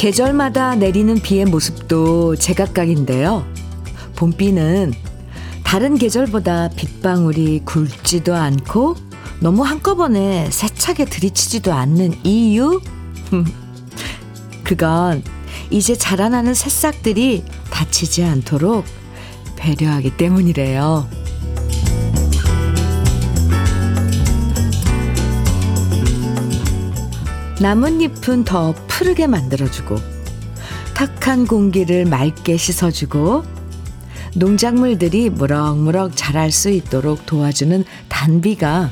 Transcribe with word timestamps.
계절마다 0.00 0.76
내리는 0.76 1.14
비의 1.20 1.44
모습도 1.44 2.34
제각각인데요. 2.36 3.44
봄비는 4.16 4.94
다른 5.62 5.98
계절보다 5.98 6.70
빗방울이 6.70 7.60
굵지도 7.66 8.34
않고 8.34 8.96
너무 9.40 9.62
한꺼번에 9.62 10.48
세차게 10.50 11.04
들이치지도 11.04 11.74
않는 11.74 12.14
이유? 12.24 12.80
그건 14.64 15.22
이제 15.68 15.94
자라나는 15.94 16.54
새싹들이 16.54 17.44
다치지 17.70 18.24
않도록 18.24 18.86
배려하기 19.56 20.16
때문이래요. 20.16 21.19
나뭇잎은 27.60 28.44
더 28.44 28.74
푸르게 28.88 29.26
만들어주고, 29.26 29.96
탁한 30.94 31.46
공기를 31.46 32.06
맑게 32.06 32.56
씻어주고, 32.56 33.44
농작물들이 34.34 35.28
무럭무럭 35.28 36.12
자랄 36.14 36.52
수 36.52 36.70
있도록 36.70 37.26
도와주는 37.26 37.84
단비가 38.08 38.90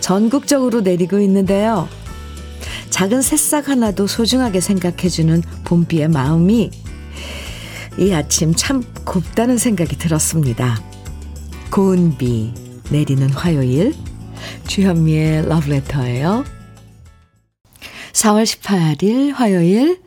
전국적으로 0.00 0.80
내리고 0.80 1.18
있는데요. 1.18 1.88
작은 2.88 3.22
새싹 3.22 3.68
하나도 3.68 4.06
소중하게 4.06 4.60
생각해주는 4.60 5.42
봄비의 5.64 6.08
마음이 6.08 6.70
이 7.98 8.12
아침 8.12 8.54
참 8.54 8.82
곱다는 9.04 9.58
생각이 9.58 9.96
들었습니다. 9.96 10.80
고운 11.70 12.16
비 12.16 12.52
내리는 12.90 13.28
화요일 13.30 13.94
주현미의 14.66 15.48
러브레터예요. 15.48 16.59
4월 18.12 18.44
18일 18.44 19.32
화요일 19.34 20.02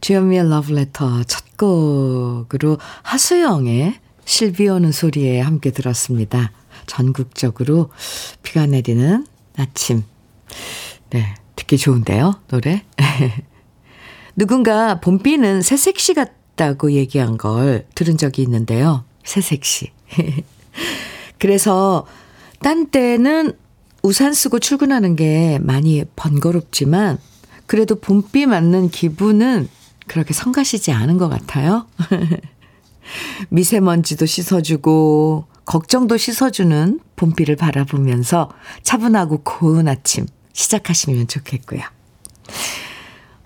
주현미의 0.00 0.48
러브레터 0.48 1.24
첫 1.24 1.56
곡으로 1.56 2.78
하수영의 3.02 3.94
실비 4.24 4.68
오는 4.68 4.92
소리에 4.92 5.40
함께 5.40 5.70
들었습니다. 5.70 6.52
전국적으로 6.86 7.90
비가 8.42 8.66
내리는 8.66 9.26
아침. 9.56 10.04
네, 11.10 11.34
듣기 11.56 11.78
좋은데요, 11.78 12.40
노래? 12.48 12.84
누군가 14.36 15.00
봄비는 15.00 15.62
새색시 15.62 16.14
같다고 16.14 16.92
얘기한 16.92 17.38
걸 17.38 17.86
들은 17.94 18.16
적이 18.16 18.42
있는데요. 18.42 19.04
새색시. 19.24 19.92
그래서 21.38 22.06
딴 22.60 22.90
때는 22.90 23.52
우산 24.02 24.32
쓰고 24.32 24.58
출근하는 24.58 25.16
게 25.16 25.58
많이 25.62 26.04
번거롭지만 26.16 27.18
그래도 27.66 27.98
봄비 28.00 28.46
맞는 28.46 28.90
기분은 28.90 29.68
그렇게 30.06 30.34
성가시지 30.34 30.92
않은 30.92 31.18
것 31.18 31.28
같아요. 31.28 31.86
미세먼지도 33.48 34.26
씻어주고 34.26 35.46
걱정도 35.64 36.16
씻어주는 36.16 37.00
봄비를 37.16 37.56
바라보면서 37.56 38.50
차분하고 38.82 39.40
고운 39.44 39.88
아침 39.88 40.26
시작하시면 40.52 41.28
좋겠고요. 41.28 41.82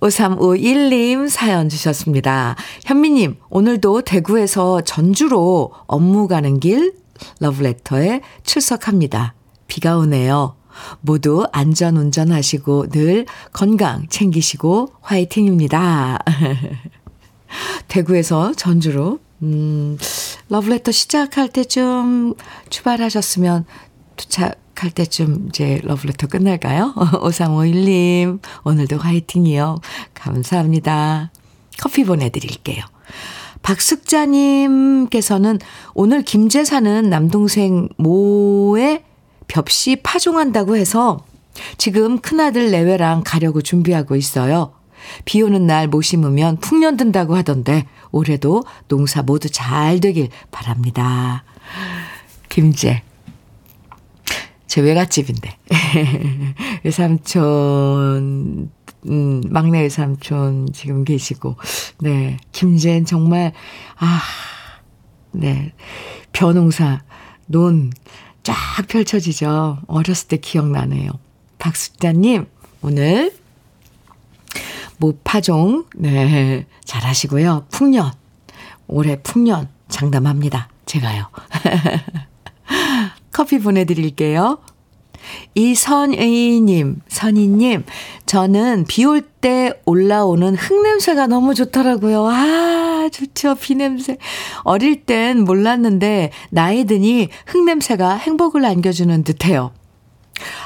5351님 0.00 1.28
사연 1.28 1.68
주셨습니다. 1.68 2.56
현미님, 2.84 3.36
오늘도 3.50 4.02
대구에서 4.02 4.80
전주로 4.82 5.72
업무 5.86 6.28
가는 6.28 6.60
길 6.60 6.94
러브레터에 7.40 8.20
출석합니다. 8.44 9.34
비가 9.66 9.98
오네요. 9.98 10.57
모두 11.00 11.46
안전 11.52 11.96
운전하시고 11.96 12.88
늘 12.88 13.26
건강 13.52 14.06
챙기시고 14.08 14.92
화이팅입니다. 15.00 16.18
대구에서 17.88 18.52
전주로 18.54 19.20
음, 19.42 19.98
러브레터 20.48 20.92
시작할 20.92 21.48
때쯤 21.48 22.34
출발하셨으면 22.70 23.64
도착할 24.16 24.90
때쯤 24.90 25.46
이제 25.48 25.80
러브레터 25.84 26.26
끝날까요? 26.26 26.94
5351님, 26.96 28.40
오늘도 28.64 28.98
화이팅이요. 28.98 29.76
감사합니다. 30.14 31.30
커피 31.80 32.04
보내드릴게요. 32.04 32.84
박숙자님께서는 33.62 35.58
오늘 35.94 36.22
김제사는 36.22 37.08
남동생 37.10 37.88
모에 37.96 39.04
벽시 39.48 39.96
파종한다고 39.96 40.76
해서 40.76 41.24
지금 41.76 42.18
큰아들 42.20 42.70
내외랑 42.70 43.22
가려고 43.24 43.60
준비하고 43.62 44.14
있어요. 44.14 44.72
비 45.24 45.42
오는 45.42 45.66
날 45.66 45.88
못 45.88 46.02
심으면 46.02 46.58
풍년 46.58 46.96
든다고 46.96 47.34
하던데 47.36 47.86
올해도 48.10 48.64
농사 48.88 49.22
모두 49.22 49.48
잘 49.50 50.00
되길 50.00 50.28
바랍니다. 50.50 51.44
김제. 52.48 53.02
제 54.66 54.80
외갓집인데. 54.82 55.56
외삼촌, 56.84 58.70
음, 59.08 59.40
막내 59.48 59.80
외삼촌 59.80 60.68
지금 60.74 61.04
계시고, 61.04 61.56
네. 62.00 62.36
김제는 62.52 63.06
정말, 63.06 63.52
아, 63.98 64.20
네. 65.32 65.72
벼농사, 66.32 67.02
논, 67.46 67.90
쫙 68.48 68.56
펼쳐지죠. 68.88 69.80
어렸을 69.88 70.28
때 70.28 70.38
기억나네요. 70.38 71.10
박숙자님, 71.58 72.46
오늘 72.80 73.30
모파종, 74.96 75.84
네, 75.96 76.64
잘 76.82 77.04
하시고요. 77.04 77.66
풍년, 77.68 78.10
올해 78.86 79.20
풍년 79.20 79.68
장담합니다. 79.90 80.70
제가요. 80.86 81.28
커피 83.32 83.58
보내드릴게요. 83.58 84.60
이선의님, 85.54 87.00
선희님, 87.08 87.84
저는 88.26 88.84
비 88.88 89.04
올 89.04 89.22
때 89.40 89.72
올라오는 89.84 90.54
흙냄새가 90.56 91.28
너무 91.28 91.54
좋더라고요. 91.54 92.26
아, 92.28 93.08
좋죠. 93.12 93.54
비 93.54 93.76
냄새. 93.76 94.16
어릴 94.64 95.04
땐 95.04 95.44
몰랐는데, 95.44 96.32
나이 96.50 96.84
드니 96.84 97.28
흙냄새가 97.46 98.16
행복을 98.16 98.64
안겨주는 98.64 99.22
듯 99.24 99.44
해요. 99.44 99.70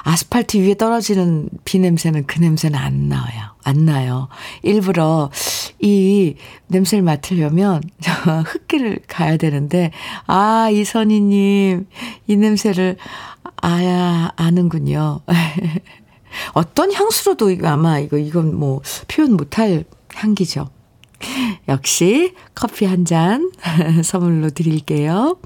아스팔트 0.03 0.59
위에 0.59 0.75
떨어지는 0.75 1.49
비 1.65 1.79
냄새는 1.79 2.27
그 2.27 2.39
냄새는 2.39 2.79
안 2.79 3.09
나와요. 3.09 3.53
안 3.65 3.85
나요. 3.85 4.29
일부러 4.63 5.31
이 5.81 6.35
냄새를 6.69 7.03
맡으려면 7.03 7.83
흙길을 8.47 9.01
가야 9.07 9.37
되는데, 9.37 9.93
아, 10.27 10.69
이선희님, 10.71 11.87
이 12.27 12.37
냄새를 12.37 12.97
아야, 13.57 14.31
아는군요. 14.37 15.21
어떤 16.55 16.93
향수로도 16.93 17.57
아마 17.65 17.99
이거, 17.99 18.19
이건 18.19 18.57
뭐 18.59 18.81
표현 19.09 19.37
못할 19.37 19.85
향기죠. 20.15 20.69
역시 21.69 22.35
커피 22.55 22.85
한 22.85 23.05
잔 23.05 23.53
선물로 24.03 24.51
드릴게요. 24.51 25.39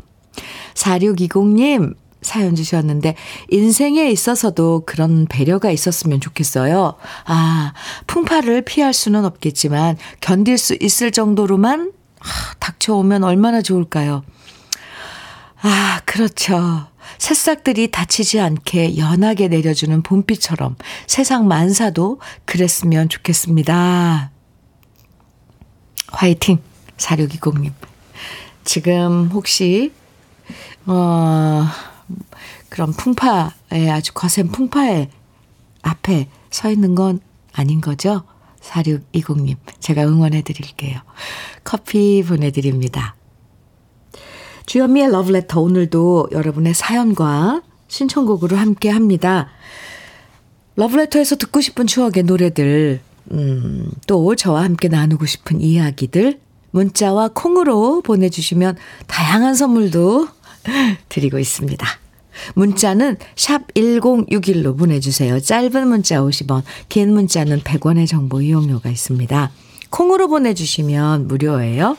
4620님, 0.75 1.95
사연 2.27 2.55
주셨는데, 2.55 3.15
인생에 3.51 4.11
있어서도 4.11 4.83
그런 4.85 5.27
배려가 5.27 5.71
있었으면 5.71 6.21
좋겠어요. 6.21 6.95
아, 7.25 7.73
풍파를 8.07 8.63
피할 8.63 8.93
수는 8.93 9.25
없겠지만, 9.25 9.97
견딜 10.21 10.59
수 10.59 10.77
있을 10.81 11.11
정도로만 11.13 11.93
아, 12.21 12.55
닥쳐오면 12.59 13.25
얼마나 13.25 13.63
좋을까요? 13.63 14.25
아, 15.63 16.01
그렇죠. 16.05 16.89
새싹들이 17.19 17.91
다치지 17.91 18.41
않게 18.41 18.99
연하게 18.99 19.49
내려주는 19.49 20.03
봄비처럼 20.03 20.77
세상 21.07 21.49
만사도 21.49 22.21
그랬으면 22.45 23.09
좋겠습니다. 23.09 24.31
화이팅! 26.09 26.59
4620님. 26.97 27.73
지금 28.65 29.29
혹시, 29.33 29.93
어, 30.87 31.67
그런 32.77 32.93
풍파에 32.93 33.89
아주 33.91 34.13
거센 34.13 34.49
풍파에 34.49 35.09
앞에 35.81 36.29
서 36.51 36.71
있는 36.71 36.95
건 36.95 37.21
아닌 37.55 37.81
거죠? 37.81 38.25
4620님. 38.61 39.57
제가 39.81 40.07
응원해 40.07 40.43
드릴게요. 40.43 41.01
커피 41.65 42.23
보내드립니다. 42.23 43.17
주현미의 44.67 45.11
러브레터 45.11 45.59
오늘도 45.59 46.29
여러분의 46.33 46.75
사연과 46.75 47.63
신청곡으로 47.89 48.59
함께 48.59 48.91
합니다. 48.91 49.49
러브레터에서 50.75 51.37
듣고 51.37 51.63
싶은 51.63 51.87
추억의 51.87 52.25
노래들, 52.25 53.01
음, 53.31 53.91
또 54.07 54.37
저와 54.37 54.65
함께 54.65 54.89
나누고 54.89 55.25
싶은 55.25 55.63
이야기들, 55.63 56.41
문자와 56.73 57.29
콩으로 57.29 58.03
보내주시면 58.03 58.77
다양한 59.07 59.55
선물도 59.55 60.29
드리고 61.09 61.39
있습니다. 61.39 62.06
문자는 62.55 63.17
샵 63.37 63.67
1061로 63.75 64.77
보내주세요. 64.79 65.41
짧은 65.41 65.89
문자 65.89 66.17
50원, 66.21 66.63
긴 66.89 67.13
문자는 67.13 67.61
100원의 67.61 68.07
정보 68.07 68.41
이용료가 68.43 68.91
있습니다. 68.91 69.51
콩으로 69.91 70.29
보내주시면 70.29 71.29
무료예요. 71.29 71.97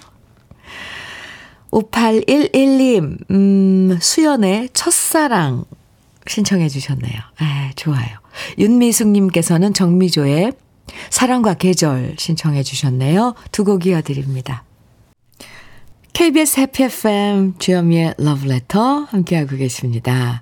5811님, 1.71 3.17
음, 3.31 3.97
수연의 4.01 4.69
첫사랑 4.73 5.65
신청해 6.27 6.69
주셨네요. 6.69 7.19
아, 7.39 7.71
좋아요. 7.75 8.17
윤미숙님께서는 8.57 9.73
정미조의 9.73 10.53
사랑과 11.09 11.53
계절 11.53 12.15
신청해 12.17 12.63
주셨네요. 12.63 13.35
두 13.51 13.63
곡 13.63 13.85
이어드립니다. 13.85 14.63
KBS 16.17 16.59
해피 16.61 16.83
FM 16.85 17.59
주현미의 17.59 18.15
러브레터 18.17 19.01
함께하고 19.01 19.55
계십니다. 19.55 20.41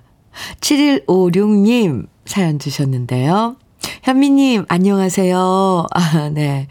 7156님 0.62 2.06
사연 2.24 2.58
주셨는데요. 2.58 3.56
현미님, 4.02 4.64
안녕하세요. 4.68 5.86
아, 5.90 6.30
네. 6.32 6.68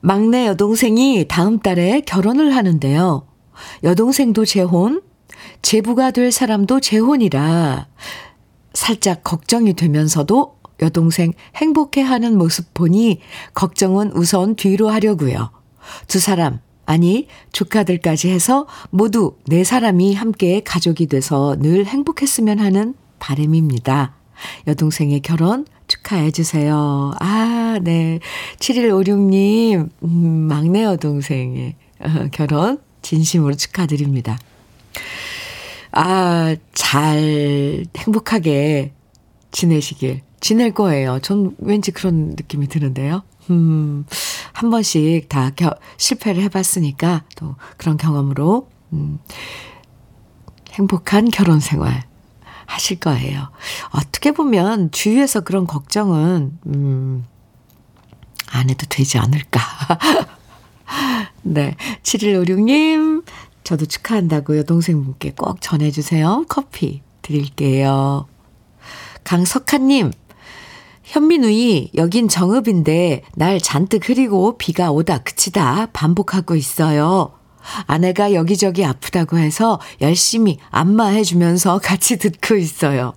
막내 0.00 0.48
여동생이 0.48 1.26
다음 1.28 1.60
달에 1.60 2.00
결혼을 2.00 2.56
하는데요. 2.56 3.28
여동생도 3.84 4.44
재혼, 4.44 5.02
제부가 5.62 6.10
될 6.10 6.32
사람도 6.32 6.80
재혼이라 6.80 7.86
살짝 8.74 9.22
걱정이 9.22 9.74
되면서도 9.74 10.56
여동생 10.82 11.32
행복해 11.54 12.00
하는 12.00 12.36
모습 12.36 12.74
보니 12.74 13.20
걱정은 13.54 14.10
우선 14.14 14.56
뒤로 14.56 14.88
하려고요. 14.88 15.52
두 16.08 16.18
사람, 16.18 16.58
아니, 16.90 17.28
조카들까지 17.52 18.30
해서 18.30 18.66
모두 18.90 19.36
네 19.46 19.62
사람이 19.62 20.12
함께 20.14 20.60
가족이 20.64 21.06
돼서 21.06 21.54
늘 21.60 21.86
행복했으면 21.86 22.58
하는 22.58 22.94
바람입니다. 23.20 24.16
여동생의 24.66 25.20
결혼 25.20 25.66
축하해 25.86 26.32
주세요. 26.32 27.12
아, 27.20 27.78
네. 27.80 28.18
7156님, 28.58 29.88
음, 30.02 30.08
막내 30.48 30.82
여동생의 30.82 31.76
어, 32.00 32.26
결혼 32.32 32.80
진심으로 33.02 33.54
축하드립니다. 33.54 34.36
아, 35.92 36.56
잘 36.72 37.84
행복하게 37.98 38.90
지내시길 39.52 40.22
지낼 40.40 40.72
거예요. 40.74 41.20
전 41.22 41.54
왠지 41.58 41.92
그런 41.92 42.30
느낌이 42.30 42.66
드는데요. 42.66 43.22
음, 43.50 44.04
한 44.52 44.70
번씩 44.70 45.28
다 45.28 45.50
겨, 45.50 45.74
실패를 45.96 46.42
해봤으니까 46.44 47.24
또 47.36 47.56
그런 47.76 47.96
경험으로, 47.96 48.68
음, 48.92 49.18
행복한 50.72 51.30
결혼 51.30 51.60
생활 51.60 52.04
하실 52.66 53.00
거예요. 53.00 53.50
어떻게 53.90 54.32
보면 54.32 54.90
주위에서 54.90 55.40
그런 55.40 55.66
걱정은, 55.66 56.58
음, 56.66 57.26
안 58.52 58.70
해도 58.70 58.86
되지 58.88 59.18
않을까. 59.18 59.60
네. 61.42 61.76
7156님, 62.02 63.24
저도 63.64 63.86
축하한다고요. 63.86 64.64
동생분께 64.64 65.32
꼭 65.36 65.60
전해주세요. 65.60 66.46
커피 66.48 67.02
드릴게요. 67.22 68.26
강석한님, 69.24 70.12
현민우이, 71.10 71.90
여긴 71.96 72.28
정읍인데 72.28 73.24
날 73.34 73.60
잔뜩 73.60 74.08
흐리고 74.08 74.56
비가 74.58 74.92
오다 74.92 75.18
그치다 75.18 75.88
반복하고 75.92 76.54
있어요. 76.54 77.32
아내가 77.86 78.32
여기저기 78.32 78.84
아프다고 78.84 79.36
해서 79.36 79.80
열심히 80.00 80.58
안마해주면서 80.70 81.80
같이 81.82 82.16
듣고 82.16 82.54
있어요. 82.54 83.12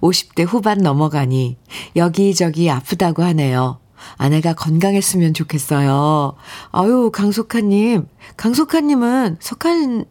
50대 0.00 0.44
후반 0.44 0.78
넘어가니 0.78 1.58
여기저기 1.94 2.68
아프다고 2.68 3.22
하네요. 3.22 3.78
아내가 4.16 4.52
건강했으면 4.54 5.32
좋겠어요. 5.32 6.34
아유, 6.72 7.10
강석하님. 7.12 8.08
강석하님은, 8.36 9.36
석한 9.38 10.06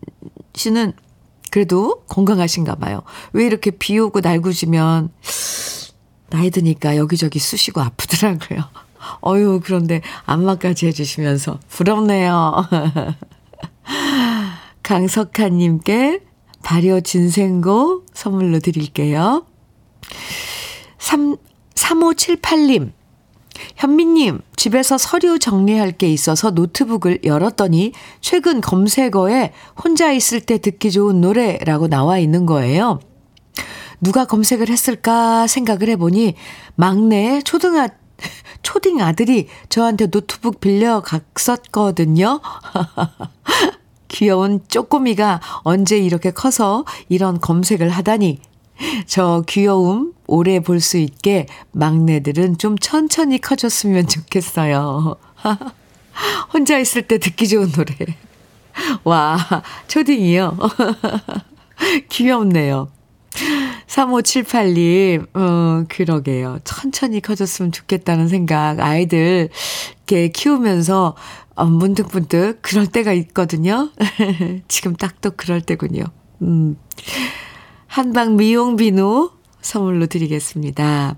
씨는 0.56 0.94
그래도 1.52 2.04
건강하신가 2.08 2.76
봐요. 2.76 3.02
왜 3.34 3.46
이렇게 3.46 3.72
비 3.72 4.00
오고 4.00 4.22
날구지면, 4.22 5.10
나이 6.32 6.50
드니까 6.50 6.98
여기저기 6.98 7.40
쑤시고 7.40 7.82
아프더라고요. 7.82 8.62
어유, 9.28 9.62
그런데 9.64 10.02
안마까지 10.26 10.88
해주시면서 10.88 11.60
부럽네요. 11.70 12.68
강석하님께 14.82 16.22
발효 16.64 17.02
진생고 17.02 18.06
선물로 18.14 18.60
드릴게요. 18.60 19.46
3, 20.98 21.36
3578님. 21.76 22.92
현미님, 23.76 24.40
집에서 24.56 24.98
서류 24.98 25.38
정리할 25.38 25.92
게 25.92 26.12
있어서 26.12 26.52
노트북을 26.52 27.20
열었더니 27.24 27.92
최근 28.22 28.62
검색어에 28.62 29.52
혼자 29.84 30.12
있을 30.12 30.40
때 30.40 30.58
듣기 30.58 30.92
좋은 30.92 31.20
노래라고 31.20 31.88
나와 31.88 32.18
있는 32.18 32.46
거예요. 32.46 33.00
누가 34.02 34.26
검색을 34.26 34.70
했을까 34.70 35.48
생각을 35.48 35.90
해보니 35.90 36.36
막내 36.76 37.42
초등아, 37.42 37.90
초딩 38.64 39.02
아들이 39.02 39.48
저한테 39.70 40.08
노트북 40.08 40.60
빌려 40.60 41.02
갔었거든요. 41.02 42.42
귀여운 44.10 44.60
쪼꼬미가 44.68 45.40
언제 45.64 45.98
이렇게 45.98 46.32
커서 46.32 46.84
이런 47.08 47.40
검색을 47.40 47.90
하다니 47.90 48.42
저 49.08 49.44
귀여움 49.48 50.14
오래 50.28 50.60
볼 50.60 50.80
수 50.82 50.98
있게 50.98 51.46
막내들은 51.72 52.58
좀 52.58 52.78
천천히 52.78 53.40
커졌으면 53.40 54.08
좋겠어요. 54.08 55.16
혼자 56.54 56.78
있을 56.78 57.04
때 57.04 57.18
듣기 57.20 57.48
좋은 57.48 57.72
노래. 57.72 57.96
와, 59.04 59.38
초딩이요. 59.88 60.58
귀엽네요. 62.10 62.90
3578님, 63.92 65.28
어, 65.36 65.84
그러게요. 65.90 66.60
천천히 66.64 67.20
커졌으면 67.20 67.74
좋겠다는 67.74 68.30
생각, 68.30 68.80
아이들, 68.80 69.50
이렇게 69.98 70.30
키우면서, 70.30 71.16
어, 71.56 71.66
문득문득 71.66 72.62
그럴 72.62 72.88
때가 72.88 73.12
있거든요. 73.14 73.92
지금 74.70 74.96
딱 74.96 75.16
또 75.22 75.32
그럴 75.36 75.62
때군요. 75.62 76.06
음. 76.42 76.78
한방 77.86 78.38
미용 78.38 78.78
비누 78.78 79.30
선물로 79.62 80.08
드리겠습니다. 80.08 81.18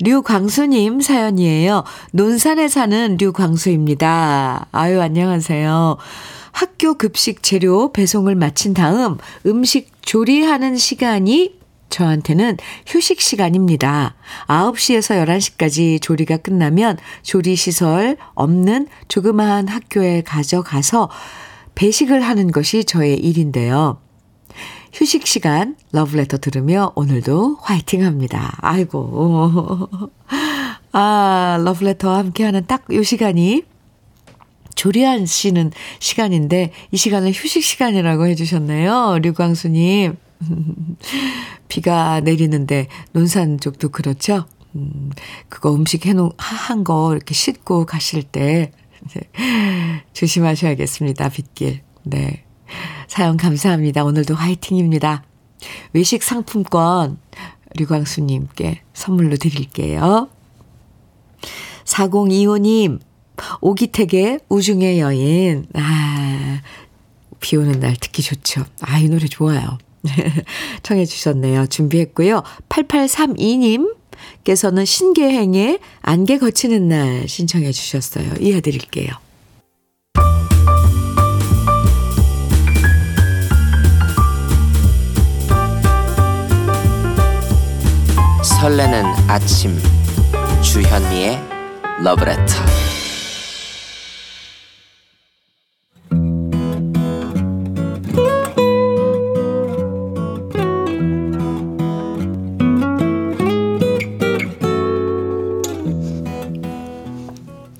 류광수님 0.00 1.00
사연이에요. 1.00 1.84
논산에 2.12 2.66
사는 2.68 3.16
류광수입니다. 3.20 4.66
아유, 4.72 5.00
안녕하세요. 5.00 5.98
학교 6.50 6.94
급식 6.94 7.42
재료 7.42 7.92
배송을 7.92 8.34
마친 8.34 8.74
다음 8.74 9.18
음식 9.46 9.92
조리하는 10.02 10.76
시간이 10.76 11.63
저한테는 11.94 12.56
휴식 12.88 13.20
시간입니다. 13.20 14.16
9시에서 14.48 15.24
11시까지 15.24 16.02
조리가 16.02 16.38
끝나면 16.38 16.98
조리시설 17.22 18.16
없는 18.34 18.88
조그마한 19.06 19.68
학교에 19.68 20.22
가져가서 20.22 21.08
배식을 21.76 22.20
하는 22.20 22.50
것이 22.50 22.82
저의 22.84 23.16
일인데요. 23.18 23.98
휴식 24.92 25.26
시간 25.28 25.76
러브레터 25.92 26.38
들으며 26.38 26.92
오늘도 26.96 27.58
화이팅 27.62 28.04
합니다. 28.04 28.56
아이고. 28.60 29.88
아, 30.90 31.60
러브레터와 31.64 32.18
함께하는 32.18 32.66
딱 32.66 32.86
요 32.90 33.04
시간이 33.04 33.62
조리하시는 34.74 35.70
시간인데 36.00 36.72
이 36.90 36.96
시간을 36.96 37.30
휴식 37.30 37.62
시간이라고 37.62 38.26
해주셨네요. 38.26 39.20
류광수님. 39.22 40.16
비가 41.74 42.20
내리는데 42.20 42.86
논산 43.10 43.58
쪽도 43.58 43.88
그렇죠? 43.88 44.46
음, 44.76 45.10
그거 45.48 45.74
음식 45.74 46.06
해놓은, 46.06 46.30
한거 46.38 47.12
이렇게 47.12 47.34
씻고 47.34 47.84
가실 47.84 48.22
때 48.22 48.70
네, 49.12 50.04
조심하셔야겠습니다. 50.12 51.30
빗길. 51.30 51.80
네. 52.04 52.44
사연 53.08 53.36
감사합니다. 53.36 54.04
오늘도 54.04 54.36
화이팅입니다. 54.36 55.24
외식 55.92 56.22
상품권 56.22 57.18
류광수님께 57.76 58.82
선물로 58.92 59.36
드릴게요. 59.36 60.28
4025님, 61.86 63.00
오기택의 63.60 64.40
우중의 64.48 65.00
여인. 65.00 65.66
아, 65.74 66.60
비 67.40 67.56
오는 67.56 67.80
날 67.80 67.96
듣기 67.96 68.22
좋죠. 68.22 68.64
아, 68.80 68.98
이 69.00 69.08
노래 69.08 69.26
좋아요. 69.26 69.78
청해 70.82 71.06
주셨네요. 71.06 71.66
준비했고요. 71.66 72.42
8832님께서는 72.68 74.86
신계행의 74.86 75.80
안개 76.02 76.38
거치는 76.38 76.88
날 76.88 77.28
신청해 77.28 77.72
주셨어요. 77.72 78.30
이어드릴게요. 78.40 79.08
설레는 88.42 89.04
아침 89.28 89.78
주현미의 90.62 91.38
러브레터 92.02 92.83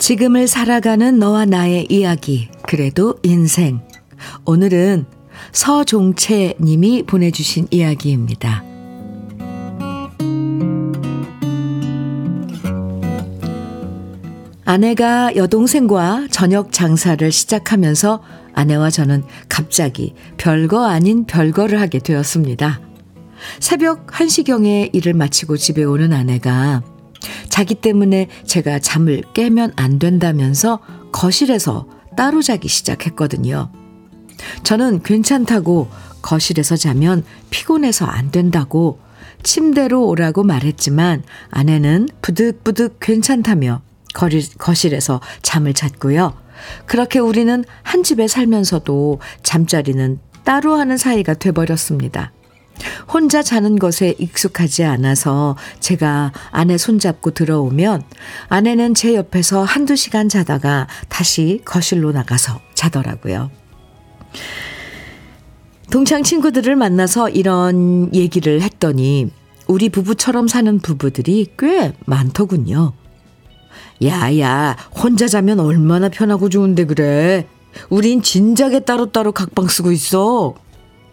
지금을 0.05 0.49
살아가는 0.49 1.19
너와 1.19 1.47
나의 1.47 1.87
이야기, 1.89 2.51
그래도 2.69 3.15
인생. 3.23 3.81
오늘은 4.45 5.07
서종채 5.53 6.57
님이 6.61 7.05
보내주신 7.05 7.69
이야기입니다. 7.71 8.63
아내가 14.67 15.35
여동생과 15.37 16.29
저녁 16.31 16.71
장사를 16.71 17.33
시작하면서 17.33 18.23
아내와 18.53 18.91
저는 18.91 19.25
갑자기 19.49 20.13
별거 20.37 20.85
아닌 20.85 21.25
별거를 21.25 21.81
하게 21.81 21.99
되었습니다. 21.99 22.79
새벽 23.59 24.09
1시경에 24.09 24.95
일을 24.95 25.15
마치고 25.15 25.57
집에 25.57 25.83
오는 25.83 26.13
아내가 26.13 26.83
자기 27.49 27.75
때문에 27.75 28.29
제가 28.45 28.79
잠을 28.79 29.23
깨면 29.35 29.73
안 29.77 29.99
된다면서 29.99 30.81
거실에서 31.13 31.87
따로 32.17 32.43
자기 32.43 32.69
시작했거든요. 32.69 33.71
저는 34.63 35.03
괜찮다고 35.03 35.89
거실에서 36.23 36.77
자면 36.77 37.25
피곤해서 37.51 38.07
안 38.07 38.31
된다고 38.31 38.99
침대로 39.43 40.07
오라고 40.07 40.43
말했지만 40.43 41.23
아내는 41.51 42.09
부득부득 42.23 42.99
괜찮다며 43.01 43.83
거실에서 44.59 45.21
잠을 45.43 45.75
잤고요. 45.75 46.35
그렇게 46.87 47.19
우리는 47.19 47.65
한 47.83 48.03
집에 48.03 48.27
살면서도 48.29 49.21
잠자리는 49.43 50.19
따로 50.45 50.75
하는 50.75 50.97
사이가 50.97 51.35
돼버렸습니다. 51.35 52.33
혼자 53.13 53.43
자는 53.43 53.77
것에 53.79 54.15
익숙하지 54.19 54.85
않아서 54.85 55.57
제가 55.81 56.33
아내 56.51 56.77
손잡고 56.77 57.33
들어오면 57.33 58.03
아내는 58.49 58.95
제 58.95 59.15
옆에서 59.15 59.63
한두 59.63 59.97
시간 59.97 60.29
자다가 60.29 60.89
다시 61.09 61.61
거실로 61.65 62.13
나가서 62.13 62.61
자더라고요. 62.75 63.51
동창 65.91 66.23
친구들을 66.23 66.75
만나서 66.77 67.29
이런 67.29 68.13
얘기를 68.15 68.63
했더니 68.63 69.31
우리 69.67 69.89
부부처럼 69.89 70.49
사는 70.49 70.79
부부들이 70.79 71.53
꽤 71.59 71.93
많더군요. 72.07 72.93
야야, 74.03 74.77
혼자 74.91 75.29
자면 75.29 75.61
얼마나 75.61 76.09
편하고 76.09 76.49
좋은데 76.49 76.85
그래. 76.85 77.47
우린 77.91 78.23
진작에 78.23 78.81
따로따로 78.81 79.33
각방 79.33 79.69
쓰고 79.69 79.93
있어. 79.93 80.55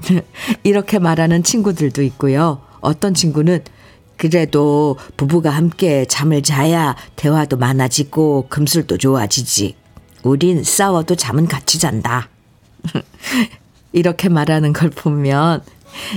이렇게 0.64 1.00
말하는 1.00 1.44
친구들도 1.44 2.02
있고요. 2.04 2.62
어떤 2.82 3.14
친구는 3.14 3.64
그래도 4.18 4.98
부부가 5.18 5.50
함께 5.50 6.06
잠을 6.06 6.44
자야 6.44 6.96
대화도 7.16 7.58
많아지고 7.58 8.48
금술도 8.50 8.98
좋아지지. 8.98 9.76
우린 10.24 10.64
싸워도 10.64 11.16
잠은 11.16 11.48
같이 11.48 11.80
잔다. 11.80 12.30
이렇게 13.94 14.30
말하는 14.30 14.74
걸 14.74 14.90
보면 14.90 15.64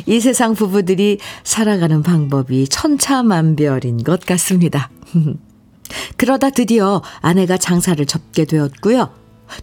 이 0.06 0.20
세상 0.20 0.54
부부들이 0.54 1.18
살아가는 1.42 2.02
방법이 2.02 2.68
천차만별인 2.68 4.04
것 4.04 4.20
같습니다. 4.26 4.90
그러다 6.16 6.50
드디어 6.50 7.02
아내가 7.20 7.56
장사를 7.56 8.04
접게 8.06 8.44
되었고요. 8.44 9.10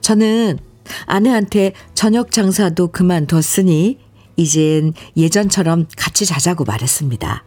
저는 0.01 0.59
아내한테 1.05 1.73
저녁 1.93 2.31
장사도 2.31 2.87
그만뒀으니 2.87 3.99
이젠 4.41 4.93
예전처럼 5.15 5.88
같이 5.98 6.25
자자고 6.25 6.63
말했습니다. 6.63 7.43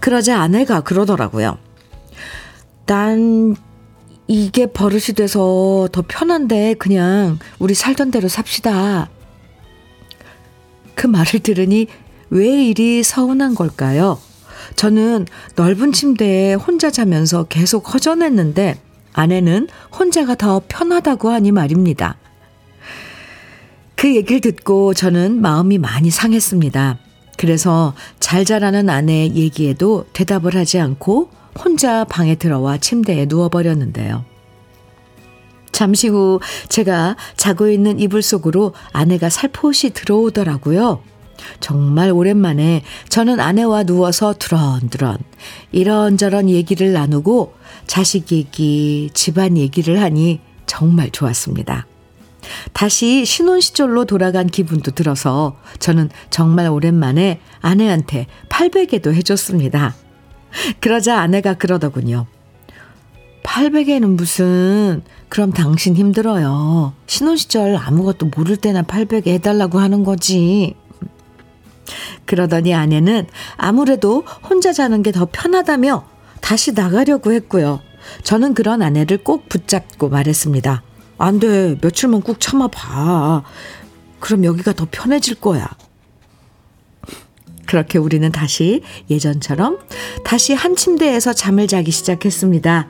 그러자 0.00 0.40
아내가 0.40 0.82
그러더라고요. 0.82 1.58
난 2.86 3.56
이게 4.26 4.66
버릇이 4.66 5.14
돼서 5.16 5.88
더 5.92 6.02
편한데 6.06 6.74
그냥 6.74 7.38
우리 7.58 7.74
살던 7.74 8.10
대로 8.10 8.28
삽시다. 8.28 9.10
그 10.94 11.06
말을 11.06 11.40
들으니 11.40 11.86
왜 12.30 12.64
이리 12.64 13.02
서운한 13.02 13.54
걸까요? 13.54 14.18
저는 14.76 15.26
넓은 15.56 15.92
침대에 15.92 16.54
혼자 16.54 16.90
자면서 16.90 17.44
계속 17.44 17.92
허전했는데 17.92 18.80
아내는 19.12 19.68
혼자가 19.98 20.34
더 20.34 20.62
편하다고 20.66 21.30
하니 21.30 21.52
말입니다. 21.52 22.16
그 23.96 24.14
얘기를 24.14 24.40
듣고 24.40 24.94
저는 24.94 25.40
마음이 25.40 25.78
많이 25.78 26.10
상했습니다. 26.10 26.98
그래서 27.36 27.94
잘 28.20 28.44
자라는 28.44 28.88
아내의 28.88 29.34
얘기에도 29.36 30.06
대답을 30.12 30.54
하지 30.54 30.78
않고 30.78 31.30
혼자 31.58 32.04
방에 32.04 32.34
들어와 32.34 32.78
침대에 32.78 33.26
누워버렸는데요. 33.28 34.24
잠시 35.72 36.08
후 36.08 36.40
제가 36.68 37.16
자고 37.36 37.68
있는 37.68 37.98
이불 37.98 38.22
속으로 38.22 38.74
아내가 38.92 39.28
살포시 39.28 39.90
들어오더라고요. 39.90 41.02
정말 41.58 42.12
오랜만에 42.12 42.82
저는 43.08 43.40
아내와 43.40 43.82
누워서 43.82 44.34
드런드런 44.38 45.18
이런저런 45.72 46.48
얘기를 46.48 46.92
나누고 46.92 47.54
자식 47.86 48.30
얘기, 48.32 49.10
집안 49.14 49.56
얘기를 49.56 50.00
하니 50.00 50.40
정말 50.66 51.10
좋았습니다. 51.10 51.86
다시 52.72 53.24
신혼 53.24 53.60
시절로 53.60 54.04
돌아간 54.04 54.46
기분도 54.46 54.90
들어서 54.92 55.56
저는 55.78 56.10
정말 56.30 56.68
오랜만에 56.68 57.40
아내한테 57.60 58.26
팔베개도 58.48 59.14
해줬습니다. 59.14 59.94
그러자 60.80 61.20
아내가 61.20 61.54
그러더군요. 61.54 62.26
팔베개는 63.42 64.16
무슨, 64.16 65.02
그럼 65.28 65.52
당신 65.52 65.96
힘들어요. 65.96 66.94
신혼 67.06 67.36
시절 67.36 67.76
아무것도 67.76 68.30
모를 68.34 68.56
때나 68.56 68.82
팔베개 68.82 69.32
해달라고 69.34 69.78
하는 69.78 70.02
거지. 70.04 70.74
그러더니 72.24 72.74
아내는 72.74 73.26
아무래도 73.56 74.24
혼자 74.48 74.72
자는 74.72 75.02
게 75.02 75.12
더 75.12 75.28
편하다며 75.30 76.06
다시 76.40 76.72
나가려고 76.72 77.32
했고요. 77.32 77.80
저는 78.22 78.54
그런 78.54 78.82
아내를 78.82 79.18
꼭 79.18 79.48
붙잡고 79.48 80.08
말했습니다. 80.08 80.82
안 81.18 81.38
돼. 81.38 81.76
며칠만 81.80 82.22
꾹 82.22 82.40
참아봐. 82.40 83.42
그럼 84.20 84.44
여기가 84.44 84.72
더 84.72 84.86
편해질 84.90 85.36
거야. 85.36 85.68
그렇게 87.66 87.98
우리는 87.98 88.30
다시 88.30 88.82
예전처럼 89.10 89.78
다시 90.24 90.52
한 90.52 90.76
침대에서 90.76 91.32
잠을 91.32 91.66
자기 91.66 91.90
시작했습니다. 91.90 92.88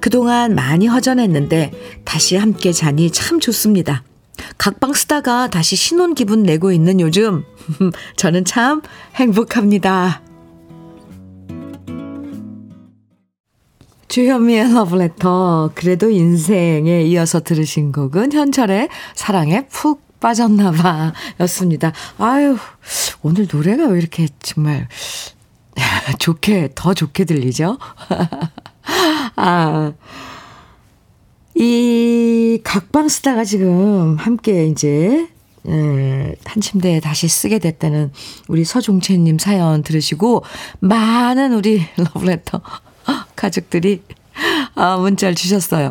그동안 0.00 0.54
많이 0.54 0.86
허전했는데 0.86 1.72
다시 2.04 2.36
함께 2.36 2.72
자니 2.72 3.10
참 3.10 3.40
좋습니다. 3.40 4.04
각방 4.56 4.92
쓰다가 4.92 5.48
다시 5.48 5.76
신혼 5.76 6.14
기분 6.14 6.42
내고 6.42 6.72
있는 6.72 7.00
요즘 7.00 7.44
저는 8.16 8.44
참 8.44 8.82
행복합니다. 9.16 10.29
주현미의 14.10 14.74
러브레터 14.74 15.70
그래도 15.76 16.10
인생에 16.10 17.02
이어서 17.02 17.38
들으신 17.38 17.92
곡은 17.92 18.32
현철의 18.32 18.88
사랑에 19.14 19.68
푹 19.68 20.18
빠졌나 20.18 20.72
봐 20.72 21.12
였습니다. 21.38 21.92
아유 22.18 22.58
오늘 23.22 23.46
노래가 23.50 23.86
왜 23.86 23.98
이렇게 24.00 24.26
정말 24.40 24.88
좋게 26.18 26.70
더 26.74 26.92
좋게 26.92 27.24
들리죠? 27.24 27.78
아. 29.36 29.92
이 31.54 32.60
각방 32.64 33.08
쓰다가 33.08 33.44
지금 33.44 34.16
함께 34.16 34.66
이제 34.66 35.28
예, 35.68 36.34
한 36.46 36.60
침대에 36.60 36.98
다시 36.98 37.28
쓰게 37.28 37.60
됐다는 37.60 38.10
우리 38.48 38.64
서종채님 38.64 39.38
사연 39.38 39.84
들으시고 39.84 40.42
많은 40.80 41.52
우리 41.52 41.84
러브레터 41.96 42.60
가족들이 43.36 44.02
아, 44.74 44.96
문자를 44.96 45.34
주셨어요. 45.34 45.90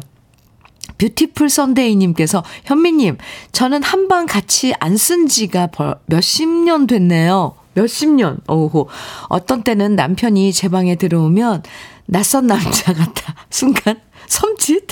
뷰티풀 0.97 1.49
선데이님께서 1.49 2.43
현미님, 2.65 3.17
저는 3.53 3.83
한 3.83 4.07
방 4.07 4.25
같이 4.25 4.73
안 4.79 4.95
쓴 4.97 5.27
지가 5.27 5.69
몇십 6.07 6.49
년 6.49 6.87
됐네요. 6.87 7.55
몇십 7.73 8.09
년. 8.15 8.39
오호. 8.47 8.89
어떤 9.29 9.63
때는 9.63 9.95
남편이 9.95 10.51
제 10.51 10.67
방에 10.67 10.95
들어오면 10.95 11.63
낯선 12.07 12.47
남자 12.47 12.93
같아. 12.93 13.35
순간 13.49 14.01
섬짓? 14.27 14.87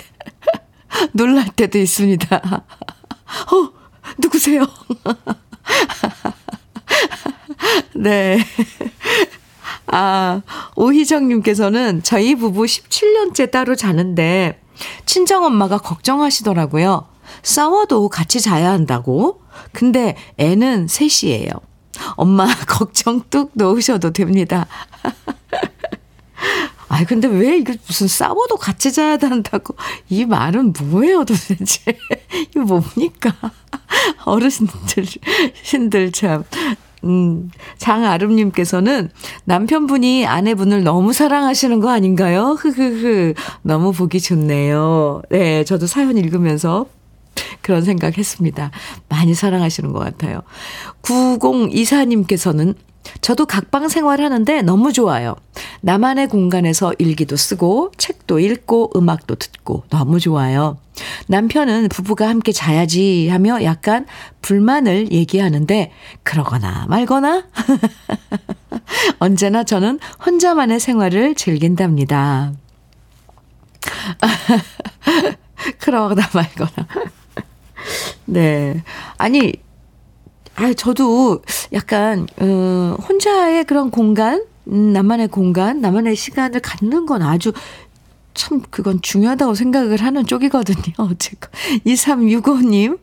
놀랄 1.13 1.47
때도 1.49 1.77
있습니다. 1.79 2.37
어, 3.51 3.71
누구세요? 4.19 4.65
네. 7.95 8.37
아, 9.87 10.41
오희정님께서는 10.75 12.03
저희 12.03 12.35
부부 12.35 12.63
17년째 12.63 13.51
따로 13.51 13.75
자는데, 13.75 14.61
친정엄마가 15.05 15.79
걱정하시더라고요. 15.79 17.07
싸워도 17.43 18.09
같이 18.09 18.41
자야 18.41 18.71
한다고? 18.71 19.41
근데 19.71 20.15
애는 20.37 20.87
셋이에요. 20.87 21.49
엄마 22.15 22.47
걱정 22.67 23.21
뚝 23.29 23.51
놓으셔도 23.53 24.11
됩니다. 24.11 24.67
아이, 26.89 27.03
근데 27.05 27.27
왜 27.27 27.57
이거 27.57 27.73
무슨 27.85 28.07
싸워도 28.07 28.57
같이 28.57 28.93
자야 28.93 29.17
된다고. 29.17 29.75
이 30.09 30.25
말은 30.25 30.73
뭐예요, 30.89 31.25
도대체. 31.25 31.97
이거 32.51 32.61
뭡니까? 32.61 33.35
어르신들, 34.25 35.05
신들 35.63 36.11
참. 36.11 36.43
음, 37.03 37.49
장아름님께서는 37.77 39.09
남편분이 39.45 40.25
아내분을 40.25 40.83
너무 40.83 41.13
사랑하시는 41.13 41.79
거 41.79 41.89
아닌가요? 41.89 42.55
흐흐흐. 42.59 43.33
너무 43.61 43.91
보기 43.91 44.19
좋네요. 44.19 45.21
네, 45.29 45.63
저도 45.63 45.87
사연 45.87 46.17
읽으면서 46.17 46.85
그런 47.61 47.83
생각 47.83 48.17
했습니다. 48.17 48.71
많이 49.09 49.33
사랑하시는 49.33 49.91
것 49.91 49.99
같아요. 49.99 50.41
9024님께서는 51.01 52.75
저도 53.21 53.45
각방 53.45 53.87
생활하는데 53.87 54.61
너무 54.63 54.91
좋아요. 54.91 55.35
나만의 55.81 56.27
공간에서 56.27 56.93
일기도 56.99 57.35
쓰고 57.35 57.91
책도 57.97 58.39
읽고 58.39 58.91
음악도 58.95 59.35
듣고 59.35 59.83
너무 59.89 60.19
좋아요. 60.19 60.77
남편은 61.27 61.89
부부가 61.89 62.27
함께 62.27 62.51
자야지 62.51 63.29
하며 63.29 63.63
약간 63.63 64.05
불만을 64.41 65.11
얘기하는데 65.11 65.91
그러거나 66.23 66.85
말거나 66.89 67.45
언제나 69.19 69.63
저는 69.63 69.99
혼자만의 70.25 70.79
생활을 70.79 71.35
즐긴답니다. 71.35 72.53
그러거나 75.79 76.27
말거나. 76.33 76.87
네. 78.25 78.83
아니, 79.17 79.53
아, 80.55 80.73
저도 80.73 81.41
약간, 81.73 82.27
어, 82.39 82.97
혼자의 83.07 83.65
그런 83.65 83.91
공간, 83.91 84.43
음, 84.69 84.91
나만의 84.93 85.27
공간, 85.29 85.81
나만의 85.81 86.15
시간을 86.15 86.59
갖는 86.61 87.05
건 87.05 87.21
아주 87.21 87.53
참 88.33 88.61
그건 88.69 89.01
중요하다고 89.01 89.55
생각을 89.55 90.01
하는 90.01 90.25
쪽이거든요. 90.25 90.93
어쨌건. 90.97 91.51
2365님. 91.85 92.99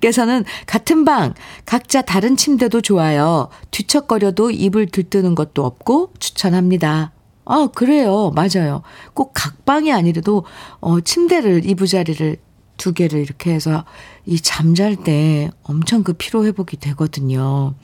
께서는 0.00 0.44
같은 0.66 1.04
방, 1.04 1.34
각자 1.64 2.02
다른 2.02 2.36
침대도 2.36 2.80
좋아요. 2.80 3.48
뒤척거려도 3.70 4.50
입을 4.50 4.88
들뜨는 4.88 5.36
것도 5.36 5.64
없고 5.64 6.14
추천합니다. 6.18 7.12
아, 7.44 7.68
그래요. 7.74 8.32
맞아요. 8.34 8.82
꼭 9.14 9.32
각방이 9.34 9.92
아니라도, 9.92 10.44
어, 10.80 11.00
침대를, 11.00 11.64
이부자리를 11.64 12.38
두 12.78 12.94
개를 12.94 13.20
이렇게 13.20 13.52
해서 13.52 13.84
이 14.24 14.40
잠잘 14.40 14.96
때 14.96 15.50
엄청 15.64 16.02
그 16.02 16.14
피로 16.14 16.46
회복이 16.46 16.78
되거든요. 16.78 17.74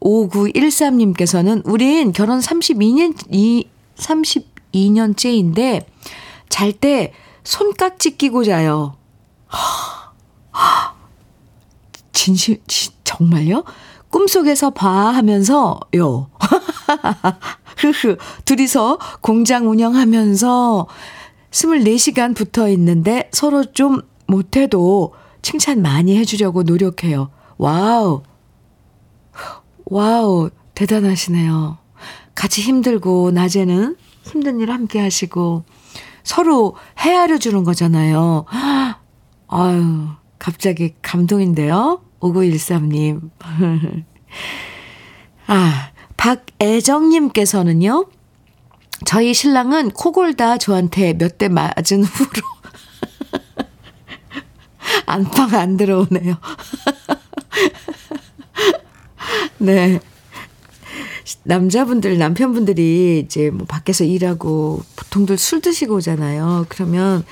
5913님께서는 0.00 1.60
우린 1.66 2.12
결혼 2.12 2.40
32년, 2.40 3.14
이, 3.30 3.68
32년째인데 3.96 5.84
잘 6.48 6.72
때 6.72 7.12
손깍지 7.44 8.16
끼고 8.16 8.44
자요. 8.44 8.96
진심, 12.12 12.56
진, 12.66 12.92
정말요? 13.04 13.64
꿈속에서 14.10 14.70
봐 14.70 15.10
하면서, 15.10 15.80
요. 15.96 16.30
흐흐. 17.78 18.16
둘이서 18.44 18.98
공장 19.20 19.68
운영하면서 19.68 20.86
24시간 21.50 22.34
붙어 22.34 22.68
있는데 22.68 23.28
서로 23.32 23.64
좀 23.72 24.02
못해도 24.32 25.12
칭찬 25.42 25.82
많이 25.82 26.16
해주려고 26.16 26.62
노력해요. 26.62 27.30
Wow. 27.58 28.22
Wow. 29.84 30.50
대단하시네요. 30.74 31.76
같이 32.34 32.62
힘들고, 32.62 33.30
낮에는 33.32 33.96
힘든 34.24 34.60
일 34.60 34.70
함께 34.70 35.00
하시고, 35.00 35.64
서로 36.24 36.76
헤아려 36.98 37.36
주는 37.38 37.62
거잖아요. 37.62 38.46
아유, 39.48 40.06
갑자기 40.38 40.94
감동인데요? 41.02 42.00
5913님. 42.20 43.30
아, 45.46 45.90
박애정님께서는요, 46.16 48.06
저희 49.04 49.34
신랑은 49.34 49.90
코골다 49.90 50.56
저한테 50.58 51.12
몇 51.14 51.36
대 51.36 51.48
맞은 51.48 52.04
후로 52.04 52.51
안방 55.12 55.54
안 55.54 55.76
들어오네요. 55.76 56.36
네. 59.58 60.00
남자분들, 61.44 62.18
남편분들이 62.18 63.22
이제 63.24 63.50
뭐 63.50 63.66
밖에서 63.66 64.04
일하고 64.04 64.82
보통들 64.96 65.38
술 65.38 65.60
드시고 65.60 65.96
오잖아요. 65.96 66.66
그러면 66.68 67.24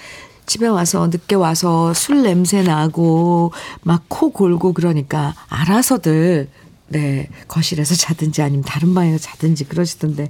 집에 0.47 0.67
와서 0.67 1.09
늦게 1.09 1.37
와서 1.37 1.95
술 1.95 2.23
냄새 2.23 2.63
나고 2.63 3.53
막 3.83 4.05
코 4.09 4.31
골고 4.31 4.73
그러니까 4.73 5.35
알아서들 5.49 6.49
네, 6.89 7.29
거실에서 7.47 7.95
자든지 7.95 8.43
아니면 8.43 8.65
다른 8.65 8.95
방에서 8.95 9.19
자든지 9.19 9.65
그러시던데. 9.65 10.29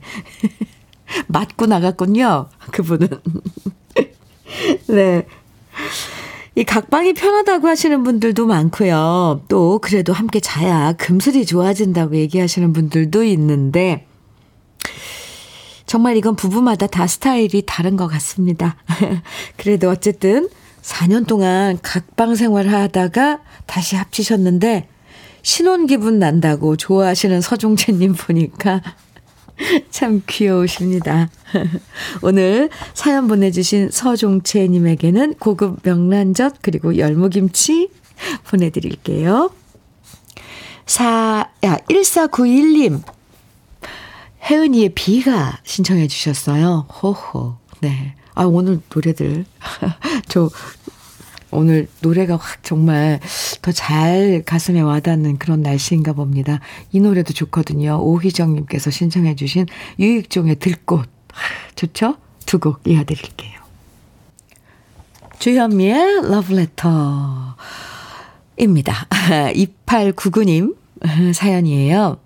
맞고 1.27 1.67
나갔군요. 1.67 2.49
그분은. 2.71 3.09
네. 4.89 5.27
이 6.57 6.65
각방이 6.65 7.13
편하다고 7.13 7.69
하시는 7.69 8.03
분들도 8.03 8.47
많고요. 8.47 9.43
또 9.49 9.79
그래도 9.81 10.13
함께 10.13 10.41
자야 10.41 10.93
금슬이 10.95 11.47
좋아진다고 11.47 12.17
얘기하시는 12.17 12.73
분들도 12.73 13.23
있는데 13.25 14.07
정말 15.87 16.17
이건 16.17 16.37
부부마다 16.37 16.87
다 16.87 17.07
스타일이 17.07 17.63
다른 17.67 17.97
것 17.97 18.07
같습니다. 18.09 18.77
그래도 19.57 19.91
어쨌든 19.91 20.49
4년 20.83 21.27
동안 21.27 21.79
각방 21.83 22.35
생활하다가 22.35 23.41
다시 23.67 23.97
합치셨는데 23.97 24.89
신혼 25.43 25.87
기분 25.87 26.19
난다고 26.19 26.77
좋아하시는 26.77 27.41
서종채님 27.41 28.15
보니까 28.15 28.83
참 29.91 30.23
귀여우십니다. 30.27 31.31
오늘 32.23 32.71
사연 32.95 33.29
보내주신 33.29 33.91
서종채님에게는 33.91 35.35
고급 35.35 35.81
명란젓 35.83 36.57
그리고 36.63 36.97
열무김치 36.97 37.91
보내드릴게요. 38.45 39.51
4, 40.87 41.51
야, 41.65 41.77
1491님. 41.89 43.03
혜은이의 44.51 44.91
비가 44.95 45.59
신청해 45.65 46.09
주셨어요. 46.09 46.87
호호. 47.03 47.57
네. 47.81 48.15
아, 48.35 48.45
오늘 48.45 48.81
노래들. 48.93 49.45
저 50.29 50.51
오늘 51.53 51.89
노래가 52.01 52.37
확 52.37 52.63
정말 52.63 53.21
더 53.63 53.73
잘 53.73 54.43
가슴에 54.45 54.81
와닿는 54.81 55.39
그런 55.39 55.63
날씨인가 55.63 56.13
봅니다. 56.13 56.61
이 56.93 57.01
노래도 57.01 57.33
좋거든요. 57.33 57.99
오희정님께서 58.03 58.91
신청해 58.91 59.35
주신 59.37 59.67
유익종의 59.99 60.57
들꽃. 60.57 61.09
좋죠? 61.75 62.17
두 62.47 62.59
곡 62.59 62.81
이어드릴게요. 62.87 63.61
주현미의 65.39 66.23
러브레터입니다. 66.29 67.57
2899님 69.09 70.77
사연이에요. 71.35 72.19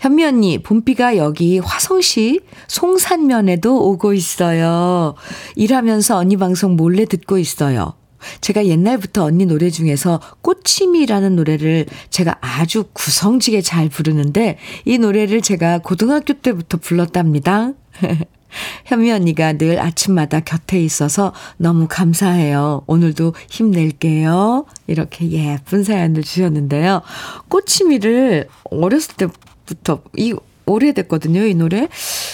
현미 0.00 0.24
언니, 0.24 0.58
봄비가 0.62 1.18
여기 1.18 1.58
화성시 1.58 2.40
송산면에도 2.68 3.90
오고 3.90 4.14
있어요. 4.14 5.14
일하면서 5.56 6.16
언니 6.16 6.36
방송 6.36 6.74
몰래 6.76 7.04
듣고 7.04 7.36
있어요. 7.38 7.94
제가 8.40 8.66
옛날부터 8.66 9.24
언니 9.24 9.46
노래 9.46 9.70
중에서 9.70 10.20
꽃침이라는 10.42 11.36
노래를 11.36 11.86
제가 12.10 12.36
아주 12.40 12.84
구성지게 12.92 13.62
잘 13.62 13.88
부르는데 13.88 14.58
이 14.84 14.98
노래를 14.98 15.42
제가 15.42 15.78
고등학교 15.78 16.34
때부터 16.34 16.78
불렀답니다. 16.78 17.72
현미 18.86 19.12
언니가 19.12 19.52
늘 19.52 19.78
아침마다 19.78 20.40
곁에 20.40 20.80
있어서 20.80 21.32
너무 21.56 21.86
감사해요. 21.88 22.82
오늘도 22.86 23.34
힘낼게요. 23.50 24.64
이렇게 24.86 25.30
예쁜 25.30 25.84
사연을 25.84 26.22
주셨는데요. 26.22 27.02
꽃치미를 27.48 28.48
어렸을 28.64 29.16
때부터 29.16 30.02
이 30.16 30.34
오래됐거든요. 30.66 31.46
이 31.46 31.54
노래 31.54 31.88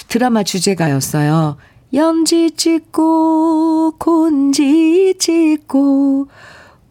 드라마 0.09 0.43
주제가였어요. 0.43 1.57
염지 1.95 2.51
찍고 2.51 3.93
곤지 3.99 5.15
찍고 5.19 6.27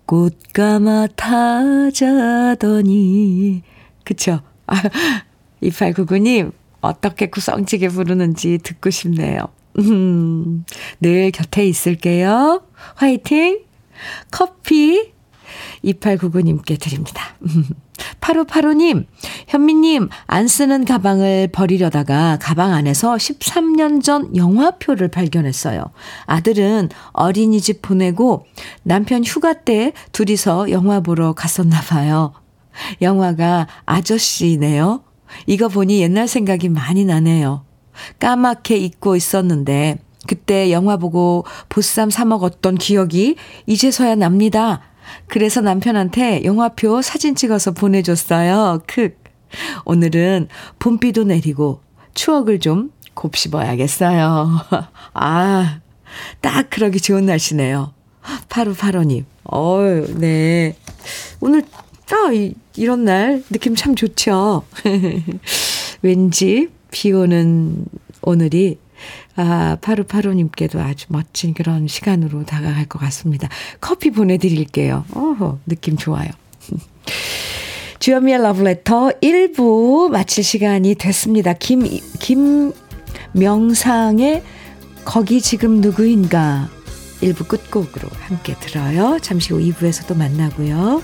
꽃가마 0.06 1.08
타자더니 1.16 2.84
그쵸? 4.06 4.40
아, 4.68 4.76
2899님 5.62 6.54
어떻게 6.80 7.30
구성지게 7.30 7.90
부르는지 7.90 8.60
듣고 8.60 8.90
싶네요. 8.90 9.48
음, 9.80 10.66
늘 11.02 11.32
곁에 11.32 11.66
있을게요. 11.66 12.64
화이팅! 12.96 13.60
커피 14.32 15.13
2899님께 15.84 16.80
드립니다. 16.80 17.36
8585님, 18.22 19.06
현미님, 19.48 20.10
안 20.28 20.48
쓰는 20.48 20.86
가방을 20.86 21.50
버리려다가 21.52 22.38
가방 22.42 22.74
안에서 22.74 23.16
13년 23.16 24.02
전 24.02 24.36
영화표를 24.36 25.10
발견했어요. 25.10 25.84
아들은 26.26 26.90
어린이집 27.12 27.82
보내고 27.82 28.46
남편 28.84 29.24
휴가 29.24 29.54
때 29.54 29.94
둘이서 30.12 30.72
영화 30.72 31.02
보러 31.02 31.34
갔었나 31.34 31.82
봐요. 31.82 32.34
영화가 33.02 33.68
아저씨네요. 33.86 35.04
이거 35.46 35.68
보니 35.68 36.02
옛날 36.02 36.28
생각이 36.28 36.70
많이 36.70 37.06
나네요. 37.06 37.66
까맣게 38.20 38.78
잊고 38.78 39.16
있었는데 39.16 40.00
그때 40.28 40.72
영화 40.72 40.98
보고 40.98 41.46
보쌈 41.70 42.10
사 42.10 42.26
먹었던 42.26 42.76
기억이 42.76 43.36
이제서야 43.66 44.16
납니다. 44.16 44.82
그래서 45.28 45.62
남편한테 45.62 46.44
영화표 46.44 47.02
사진 47.02 47.36
찍어서 47.36 47.72
보내줬어요. 47.72 48.82
크. 48.88 49.16
오늘은 49.86 50.48
봄비도 50.80 51.26
내리고 51.26 51.82
추억을 52.14 52.60
좀 52.60 52.92
곱씹어야겠어요. 53.14 54.60
아, 55.14 55.80
딱 56.42 56.70
그러기 56.70 57.00
좋은 57.00 57.26
날씨네요. 57.26 57.94
8585님. 58.50 59.26
어유 59.52 60.20
네. 60.20 60.76
오늘, 61.40 61.64
아, 62.12 62.32
이, 62.32 62.54
이런 62.76 63.04
날 63.06 63.44
느낌 63.52 63.76
참 63.76 63.96
좋죠. 63.96 64.64
왠지 66.02 66.70
비 66.92 67.12
오는 67.12 67.86
오늘이 68.22 68.78
아, 69.36 69.78
파루파루님께도 69.82 70.80
아주 70.80 71.08
멋진 71.10 71.54
그런 71.54 71.88
시간으로 71.88 72.46
다가갈 72.46 72.86
것 72.86 73.00
같습니다. 73.00 73.50
커피 73.82 74.12
보내드릴게요. 74.12 75.06
어허, 75.14 75.60
느낌 75.66 75.98
좋아요. 75.98 76.30
주현미의 78.00 78.42
러브레터 78.42 79.12
1부 79.22 80.10
마칠 80.10 80.44
시간이 80.44 80.96
됐습니다. 80.96 81.54
김, 81.54 81.88
김명상의 83.34 84.44
거기 85.06 85.42
지금 85.42 85.82
누구인가 85.82 86.70
1부 87.22 87.48
끝곡으로 87.48 88.10
함께 88.20 88.56
들어요. 88.60 89.20
잠시 89.22 89.54
후 89.54 89.60
2부에서 89.60 90.06
도 90.06 90.16
만나고요. 90.16 91.02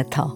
Letter. 0.00 0.28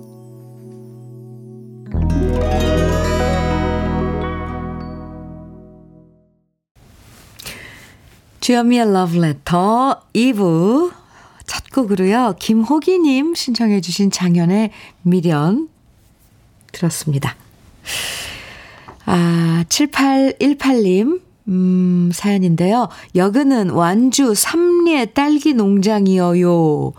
주현미의 8.40 8.82
Letter 8.88 9.96
2부 10.12 10.92
첫 11.46 11.70
곡으로요. 11.72 12.34
김호기님 12.38 13.34
신청해 13.34 13.80
주신 13.80 14.10
장현의 14.10 14.70
미련 15.02 15.68
들었습니다. 16.72 17.36
아, 19.06 19.64
7818님 19.68 21.20
음, 21.48 22.10
사연인데요. 22.12 22.88
여기는 23.14 23.70
완주 23.70 24.34
삼리의 24.34 25.12
딸기 25.14 25.52
농장이어요. 25.54 26.92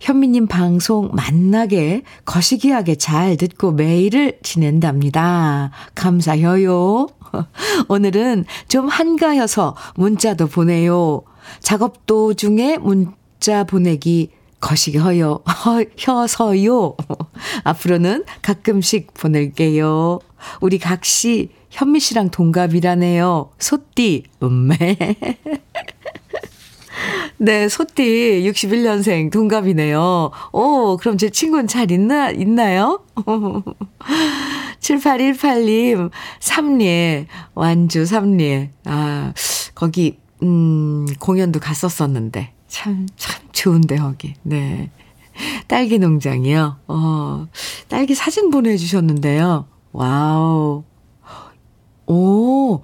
현미님 0.00 0.46
방송 0.46 1.10
만나게 1.12 2.02
거시기하게 2.24 2.96
잘 2.96 3.36
듣고 3.36 3.72
매일을 3.72 4.38
지낸답니다. 4.42 5.70
감사해요. 5.94 7.06
오늘은 7.88 8.44
좀 8.68 8.88
한가해서 8.88 9.76
문자도 9.96 10.48
보내요. 10.48 11.22
작업 11.60 12.06
도중에 12.06 12.78
문자 12.78 13.64
보내기 13.64 14.30
거시기 14.60 14.98
허요, 14.98 15.42
허, 15.46 15.84
혀서요. 15.96 16.96
앞으로는 17.64 18.24
가끔씩 18.42 19.14
보낼게요. 19.14 20.18
우리 20.60 20.78
각시 20.78 21.50
현미 21.70 22.00
씨랑 22.00 22.30
동갑이라네요. 22.30 23.50
소띠, 23.58 24.24
음매. 24.42 24.96
네, 27.38 27.68
소띠 27.68 28.42
61년생 28.50 29.30
동갑이네요. 29.30 30.30
오, 30.52 30.96
그럼 30.96 31.18
제 31.18 31.28
친구는 31.28 31.66
잘 31.66 31.90
있나, 31.90 32.30
있나요? 32.30 33.04
7818님, 34.80 36.10
삼례, 36.40 37.26
완주 37.54 38.06
삼례. 38.06 38.70
아, 38.84 39.34
거기, 39.74 40.18
음, 40.42 41.06
공연도 41.18 41.60
갔었었는데. 41.60 42.52
참, 42.68 43.06
참 43.16 43.42
좋은데, 43.52 43.96
거기. 43.96 44.34
네. 44.42 44.90
딸기 45.66 45.98
농장이요. 45.98 46.78
어, 46.88 47.46
딸기 47.88 48.14
사진 48.14 48.50
보내주셨는데요. 48.50 49.66
와우. 49.92 50.84
오, 52.06 52.80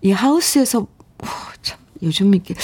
이 0.00 0.12
하우스에서, 0.12 0.80
오, 0.80 0.86
참, 1.60 1.78
요즘 2.02 2.34
이렇게 2.34 2.54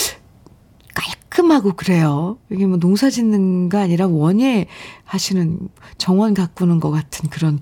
깔끔하고 1.36 1.74
그래요. 1.74 2.38
이게 2.50 2.66
뭐 2.66 2.78
농사 2.78 3.10
짓는 3.10 3.68
거 3.68 3.78
아니라 3.78 4.06
원예 4.06 4.66
하시는 5.04 5.68
정원 5.98 6.34
가꾸는 6.34 6.80
것 6.80 6.90
같은 6.90 7.28
그런 7.28 7.60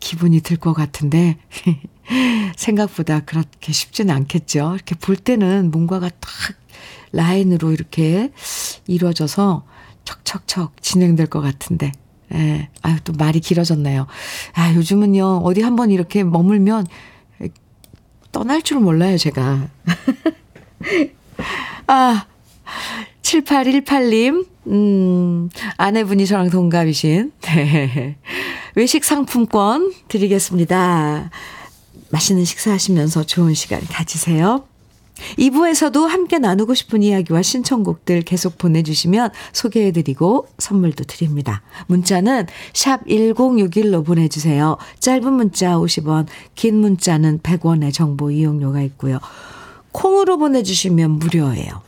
기분이 0.00 0.40
들 0.40 0.58
것 0.58 0.72
같은데, 0.72 1.36
생각보다 2.56 3.20
그렇게 3.20 3.72
쉽지는 3.72 4.14
않겠죠. 4.14 4.72
이렇게 4.74 4.94
볼 4.96 5.16
때는 5.16 5.70
뭔가가 5.70 6.08
딱 6.08 6.30
라인으로 7.12 7.72
이렇게 7.72 8.32
이루어져서 8.86 9.64
척척척 10.04 10.82
진행될 10.82 11.26
것 11.28 11.40
같은데, 11.40 11.92
예. 12.34 12.68
아유, 12.82 12.96
또 13.04 13.12
말이 13.12 13.40
길어졌네요. 13.40 14.06
아, 14.54 14.74
요즘은요, 14.74 15.42
어디 15.44 15.62
한번 15.62 15.90
이렇게 15.90 16.24
머물면 16.24 16.86
떠날 18.32 18.62
줄 18.62 18.80
몰라요, 18.80 19.16
제가. 19.16 19.68
아, 21.86 22.26
7818님, 23.22 24.46
음, 24.68 25.50
아내분이 25.76 26.26
저랑 26.26 26.50
동갑이신, 26.50 27.32
네. 27.42 28.16
외식 28.74 29.04
상품권 29.04 29.92
드리겠습니다. 30.08 31.30
맛있는 32.10 32.44
식사하시면서 32.44 33.24
좋은 33.24 33.54
시간 33.54 33.80
가지세요. 33.86 34.64
2부에서도 35.38 36.06
함께 36.06 36.38
나누고 36.38 36.74
싶은 36.74 37.02
이야기와 37.02 37.42
신청곡들 37.42 38.22
계속 38.22 38.56
보내주시면 38.56 39.30
소개해드리고 39.52 40.46
선물도 40.58 41.04
드립니다. 41.04 41.62
문자는 41.88 42.46
샵 42.72 43.04
1061로 43.06 44.04
보내주세요. 44.04 44.76
짧은 45.00 45.32
문자 45.32 45.76
50원, 45.76 46.26
긴 46.54 46.76
문자는 46.76 47.40
100원의 47.40 47.92
정보 47.92 48.30
이용료가 48.30 48.80
있고요. 48.82 49.18
콩으로 49.92 50.38
보내주시면 50.38 51.10
무료예요. 51.12 51.87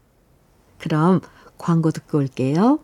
그럼 0.81 1.21
광고 1.57 1.91
듣고 1.91 2.17
올게요. 2.17 2.79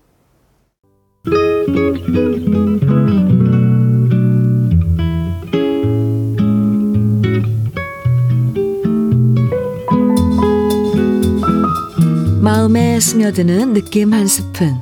마음에 12.42 13.00
스며드는 13.00 13.74
느낌 13.74 14.14
한 14.14 14.28
스푼. 14.28 14.76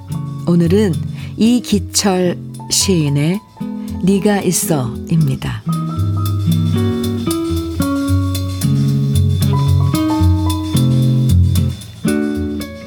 오늘은 0.48 0.94
이기철 1.38 2.38
시인의 2.70 3.40
네가 4.04 4.42
있어입니다. 4.42 5.64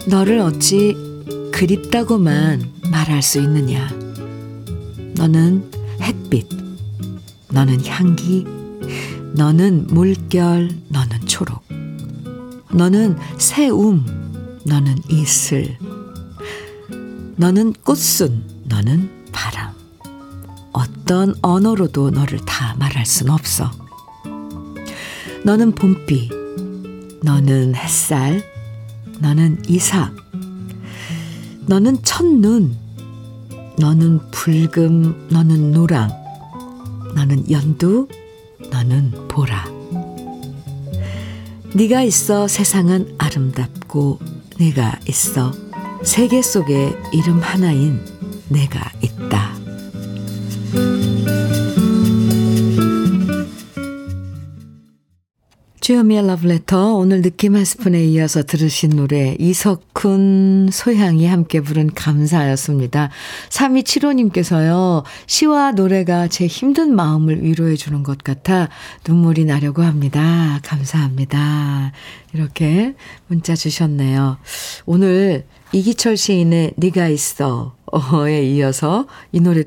너를 0.08 0.38
어찌 0.38 0.96
그립다고만 1.52 2.72
말할 2.90 3.20
수 3.20 3.38
있느냐. 3.40 3.86
너는 5.14 5.70
햇빛, 6.00 6.48
너는 7.50 7.84
향기, 7.84 8.46
너는 9.34 9.88
물결, 9.88 10.70
너는 10.88 11.26
초록. 11.26 11.62
너는 12.72 13.18
새움, 13.36 14.06
너는 14.64 14.96
이슬. 15.10 15.76
너는 17.36 17.74
꽃순, 17.84 18.44
너는 18.64 19.10
바람. 19.30 19.74
어떤 20.72 21.34
언어로도 21.42 22.10
너를 22.12 22.38
다 22.46 22.74
말할 22.78 23.04
순 23.04 23.28
없어. 23.28 23.70
너는 25.44 25.72
봄비, 25.72 26.30
너는 27.22 27.74
햇살, 27.74 28.42
너는 29.20 29.62
이삭. 29.68 30.14
너는 31.66 32.02
첫눈. 32.02 32.76
너는 33.78 34.20
붉음. 34.31 35.28
너는 35.31 35.72
노랑. 35.72 36.11
너는 37.14 37.50
연두. 37.50 38.09
너는 38.70 39.12
보라. 39.28 39.66
네가 41.74 42.02
있어 42.02 42.48
세상은 42.48 43.14
아름답고 43.18 44.18
네가 44.59 45.00
있어 45.07 45.52
세계 46.02 46.40
속에 46.40 46.96
이름 47.12 47.40
하나인 47.40 48.00
내가 48.48 48.90
있다. 49.02 49.47
주여미의 55.88 56.27
러브레터 56.27 56.96
오늘 56.96 57.22
느낌 57.22 57.57
한 57.57 57.64
스푼에 57.64 58.05
이어서 58.05 58.42
들으신 58.42 58.90
노래 58.90 59.35
이석훈 59.38 60.68
소향이 60.70 61.27
함께 61.27 61.62
부른 61.62 61.94
감사였습니다. 61.94 63.09
3275님께서요. 63.48 65.05
시와 65.27 65.72
노래가 65.72 66.29
제 66.29 66.46
힘든 66.46 66.94
마음을 66.94 67.42
위로해 67.42 67.74
주는 67.77 68.03
것 68.03 68.18
같아 68.18 68.68
눈물이 69.09 69.46
나려고 69.46 69.81
합니다. 69.81 70.61
감사합니다. 70.62 71.92
이렇게 72.35 72.94
문자 73.27 73.57
주셨네요. 73.57 74.37
오늘 74.85 75.46
이기철 75.72 76.18
시인의 76.18 76.74
네가 76.77 77.09
있어에 77.09 78.42
이어서 78.44 79.07
이 79.33 79.40
노래 79.40 79.64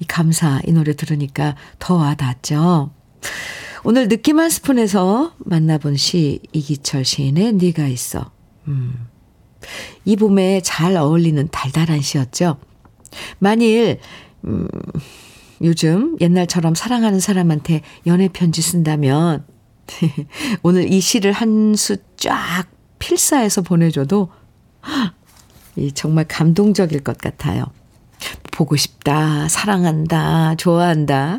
이 0.00 0.04
감사 0.04 0.60
이 0.66 0.72
노래 0.72 0.96
들으니까 0.96 1.54
더 1.78 1.94
와닿죠. 1.94 2.90
오늘 3.84 4.08
느낌 4.08 4.38
한 4.40 4.50
스푼에서 4.50 5.34
만나본 5.38 5.96
시 5.96 6.40
이기철 6.52 7.04
시인의 7.04 7.54
네가 7.54 7.86
있어. 7.88 8.30
음. 8.66 9.06
이 10.04 10.16
봄에 10.16 10.60
잘 10.62 10.96
어울리는 10.96 11.48
달달한 11.50 12.00
시였죠. 12.00 12.58
만일 13.38 13.98
음, 14.44 14.68
요즘 15.62 16.16
옛날처럼 16.20 16.74
사랑하는 16.74 17.20
사람한테 17.20 17.82
연애 18.06 18.28
편지 18.28 18.62
쓴다면 18.62 19.44
오늘 20.62 20.92
이 20.92 21.00
시를 21.00 21.32
한 21.32 21.74
수 21.74 21.96
쫙 22.16 22.64
필사해서 22.98 23.62
보내줘도 23.62 24.30
이 25.76 25.92
정말 25.92 26.26
감동적일 26.26 27.04
것 27.04 27.16
같아요. 27.18 27.64
보고 28.58 28.74
싶다, 28.74 29.46
사랑한다, 29.46 30.56
좋아한다. 30.56 31.38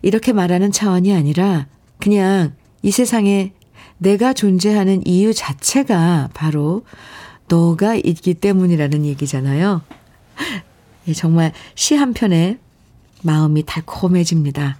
이렇게 0.00 0.32
말하는 0.32 0.70
차원이 0.70 1.12
아니라 1.12 1.66
그냥 1.98 2.52
이 2.82 2.92
세상에 2.92 3.52
내가 3.98 4.32
존재하는 4.32 5.04
이유 5.04 5.34
자체가 5.34 6.30
바로 6.34 6.84
너가 7.48 7.96
있기 7.96 8.34
때문이라는 8.34 9.04
얘기잖아요. 9.06 9.82
정말 11.16 11.52
시 11.74 11.96
한 11.96 12.12
편에 12.14 12.60
마음이 13.22 13.64
달콤해집니다. 13.64 14.78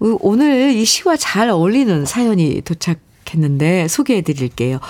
오늘 0.00 0.72
이 0.72 0.84
시와 0.84 1.16
잘 1.16 1.50
어울리는 1.50 2.04
사연이 2.04 2.62
도착했는데 2.62 3.86
소개해 3.86 4.22
드릴게요. 4.22 4.80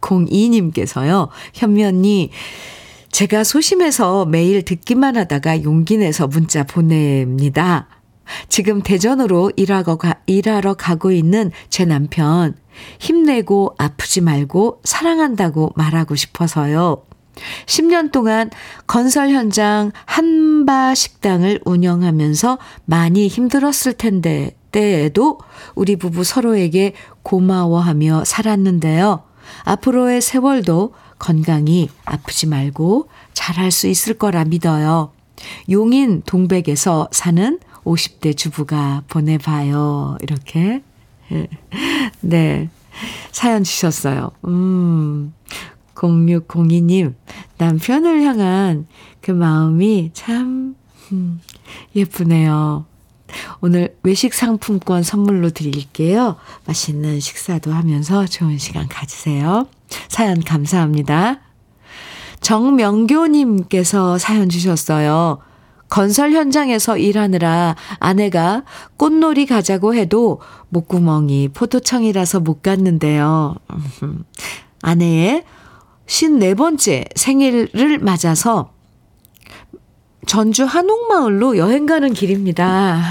0602님께서요. 0.00 1.28
현면이 1.52 2.30
제가 3.12 3.44
소심해서 3.44 4.24
매일 4.24 4.64
듣기만 4.64 5.16
하다가 5.16 5.62
용기 5.62 5.96
내서 5.96 6.26
문자 6.26 6.64
보냅니다. 6.64 7.88
지금 8.48 8.82
대전으로 8.82 9.50
일하러, 9.56 9.96
가, 9.96 10.14
일하러 10.26 10.74
가고 10.74 11.10
있는 11.10 11.50
제 11.68 11.84
남편, 11.84 12.54
힘내고 13.00 13.74
아프지 13.76 14.20
말고 14.20 14.80
사랑한다고 14.84 15.72
말하고 15.74 16.14
싶어서요. 16.14 17.02
10년 17.66 18.12
동안 18.12 18.50
건설 18.86 19.30
현장 19.30 19.92
한바 20.04 20.94
식당을 20.94 21.60
운영하면서 21.64 22.58
많이 22.84 23.28
힘들었을 23.28 23.94
텐데, 23.94 24.56
때에도 24.70 25.38
우리 25.74 25.96
부부 25.96 26.22
서로에게 26.22 26.94
고마워하며 27.22 28.24
살았는데요. 28.24 29.24
앞으로의 29.64 30.20
세월도 30.20 30.92
건강히 31.20 31.88
아프지 32.04 32.48
말고 32.48 33.08
잘할 33.32 33.70
수 33.70 33.86
있을 33.86 34.14
거라 34.14 34.44
믿어요. 34.44 35.12
용인 35.70 36.22
동백에서 36.22 37.08
사는 37.12 37.60
50대 37.84 38.36
주부가 38.36 39.04
보내봐요. 39.06 40.18
이렇게. 40.22 40.82
네. 42.20 42.68
사연 43.30 43.62
주셨어요. 43.62 44.32
음. 44.46 45.32
0602님, 45.94 47.14
남편을 47.58 48.22
향한 48.22 48.86
그 49.20 49.32
마음이 49.32 50.10
참, 50.14 50.74
음, 51.12 51.40
예쁘네요. 51.94 52.86
오늘 53.60 53.96
외식 54.02 54.32
상품권 54.32 55.02
선물로 55.02 55.50
드릴게요. 55.50 56.36
맛있는 56.64 57.20
식사도 57.20 57.72
하면서 57.72 58.26
좋은 58.26 58.56
시간 58.56 58.88
가지세요. 58.88 59.68
사연 60.08 60.40
감사합니다. 60.42 61.40
정명교님께서 62.40 64.18
사연 64.18 64.48
주셨어요. 64.48 65.38
건설 65.88 66.32
현장에서 66.32 66.96
일하느라 66.96 67.74
아내가 67.98 68.62
꽃놀이 68.96 69.44
가자고 69.44 69.94
해도 69.94 70.40
목구멍이 70.68 71.48
포도청이라서 71.48 72.40
못 72.40 72.62
갔는데요. 72.62 73.56
아내의 74.82 75.44
54번째 76.06 77.06
생일을 77.16 77.98
맞아서 77.98 78.72
전주 80.26 80.64
한옥마을로 80.64 81.56
여행 81.56 81.86
가는 81.86 82.12
길입니다. 82.12 83.02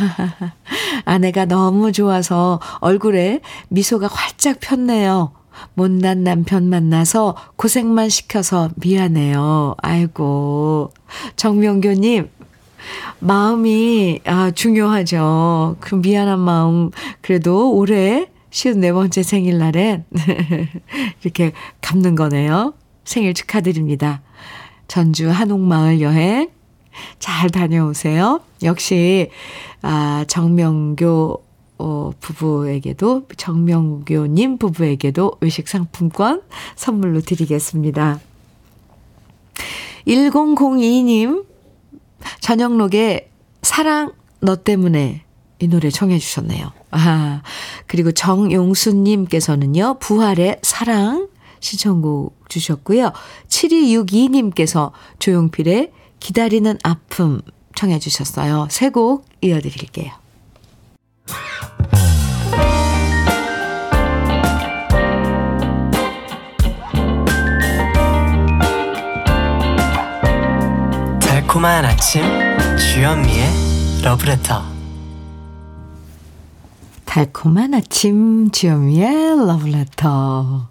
아내가 1.06 1.46
너무 1.46 1.92
좋아서 1.92 2.62
얼굴에 2.80 3.42
미소가 3.68 4.08
활짝 4.08 4.60
폈네요. 4.62 5.34
못난 5.74 6.24
남편 6.24 6.70
만나서 6.70 7.36
고생만 7.56 8.10
시켜서 8.10 8.70
미안해요. 8.76 9.76
아이고. 9.82 10.92
정명교님, 11.36 12.30
마음이, 13.20 14.22
아, 14.26 14.52
중요하죠. 14.52 15.78
그 15.80 15.96
미안한 15.96 16.40
마음, 16.40 16.92
그래도 17.22 17.74
올해 17.74 18.28
54번째 18.52 19.24
생일날엔 19.24 20.06
이렇게 21.24 21.52
갚는 21.82 22.16
거네요. 22.16 22.74
생일 23.04 23.34
축하드립니다. 23.34 24.22
전주 24.88 25.30
한옥마을 25.30 26.02
여행 26.02 26.50
잘 27.20 27.50
다녀오세요. 27.50 28.42
역시, 28.64 29.30
아, 29.82 30.26
정명교 30.28 31.49
어, 31.80 32.12
부부에게도, 32.20 33.28
정명교님 33.38 34.58
부부에게도 34.58 35.38
외식 35.42 35.68
상품권 35.68 36.42
선물로 36.76 37.22
드리겠습니다. 37.22 38.20
1002님, 40.06 41.46
저녁록에 42.42 43.32
사랑 43.62 44.14
너 44.42 44.56
때문에 44.56 45.24
이 45.60 45.68
노래 45.68 45.90
청해 45.90 46.20
주셨네요. 46.20 46.72
아, 46.92 47.42
그리고 47.88 48.12
정용수님께서는요, 48.12 49.98
부활의 50.00 50.60
사랑 50.62 51.28
시청곡 51.60 52.38
주셨고요. 52.50 53.12
7262님께서 53.48 54.92
조용필의 55.20 55.92
기다리는 56.20 56.78
아픔 56.84 57.42
청해 57.76 58.00
주셨어요. 58.00 58.68
세 58.72 58.90
곡 58.90 59.26
이어드릴게요. 59.42 60.19
달콤한 71.22 71.86
아침 71.86 72.22
주현미의 72.78 73.48
러브레터 74.04 74.64
달콤한 77.06 77.74
아침 77.74 78.52
주현미의 78.52 79.48
러브레터 79.48 80.70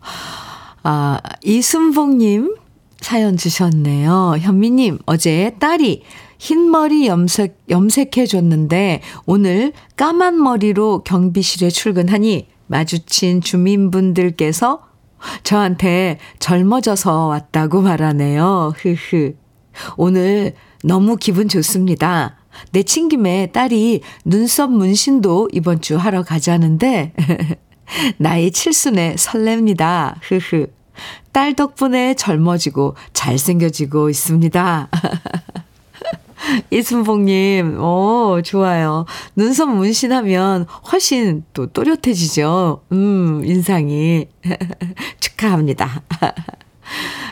아 0.84 1.20
이순봉님 1.42 2.56
사연 3.00 3.36
주셨네요. 3.36 4.36
현미님 4.40 4.98
어제 5.06 5.54
딸이 5.58 6.02
흰머리 6.38 7.06
염색, 7.06 7.64
염색해줬는데 7.68 9.02
오늘 9.26 9.72
까만 9.96 10.40
머리로 10.42 11.02
경비실에 11.02 11.68
출근하니 11.70 12.46
마주친 12.66 13.40
주민분들께서 13.40 14.88
저한테 15.42 16.18
젊어져서 16.38 17.26
왔다고 17.26 17.82
말하네요. 17.82 18.72
흐흐. 18.76 19.34
오늘 19.96 20.54
너무 20.84 21.16
기분 21.16 21.48
좋습니다. 21.48 22.36
내친 22.72 23.08
김에 23.08 23.46
딸이 23.52 24.02
눈썹 24.24 24.70
문신도 24.70 25.50
이번 25.52 25.80
주 25.80 25.96
하러 25.96 26.22
가자는데, 26.22 27.14
나이 28.18 28.50
칠순에 28.50 29.16
설렙니다. 29.16 30.16
흐흐. 30.22 30.68
딸 31.32 31.54
덕분에 31.54 32.14
젊어지고 32.14 32.96
잘생겨지고 33.12 34.10
있습니다. 34.10 34.88
이순봉님, 36.70 37.80
오, 37.80 38.40
좋아요. 38.42 39.06
눈썹 39.36 39.70
문신하면 39.70 40.66
훨씬 40.92 41.44
또 41.52 41.66
또렷해지죠. 41.66 42.82
음, 42.92 43.42
인상이. 43.44 44.28
축하합니다. 45.20 46.02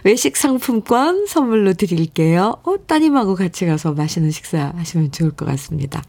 외식 0.05 0.37
상품권 0.37 1.27
선물로 1.27 1.73
드릴게요. 1.75 2.57
어, 2.63 2.77
따님하고 2.87 3.35
같이 3.35 3.67
가서 3.67 3.93
맛있는 3.93 4.31
식사 4.31 4.73
하시면 4.77 5.11
좋을 5.13 5.33
것 5.33 5.45
같습니다. 5.47 6.03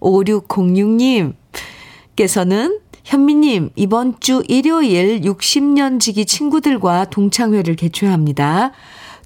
5606님께서는 0.00 2.80
현미님, 3.04 3.70
이번 3.74 4.20
주 4.20 4.42
일요일 4.48 5.22
60년 5.22 6.00
지기 6.00 6.26
친구들과 6.26 7.06
동창회를 7.06 7.74
개최합니다. 7.76 8.72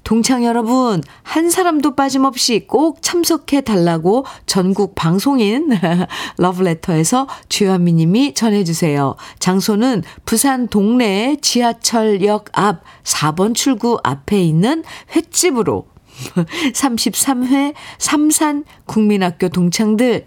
동창 0.03 0.43
여러분, 0.43 1.01
한 1.23 1.49
사람도 1.49 1.95
빠짐없이 1.95 2.65
꼭 2.67 3.01
참석해 3.01 3.61
달라고 3.61 4.25
전국 4.45 4.95
방송인 4.95 5.69
러브레터에서 6.37 7.27
주현미 7.47 7.93
님이 7.93 8.33
전해주세요. 8.33 9.15
장소는 9.39 10.03
부산 10.25 10.67
동래 10.67 11.37
지하철역 11.41 12.49
앞 12.51 12.83
4번 13.03 13.55
출구 13.55 13.97
앞에 14.03 14.41
있는 14.41 14.83
횟집으로 15.15 15.87
33회 16.73 17.73
삼산 17.97 18.65
국민학교 18.85 19.47
동창들 19.47 20.25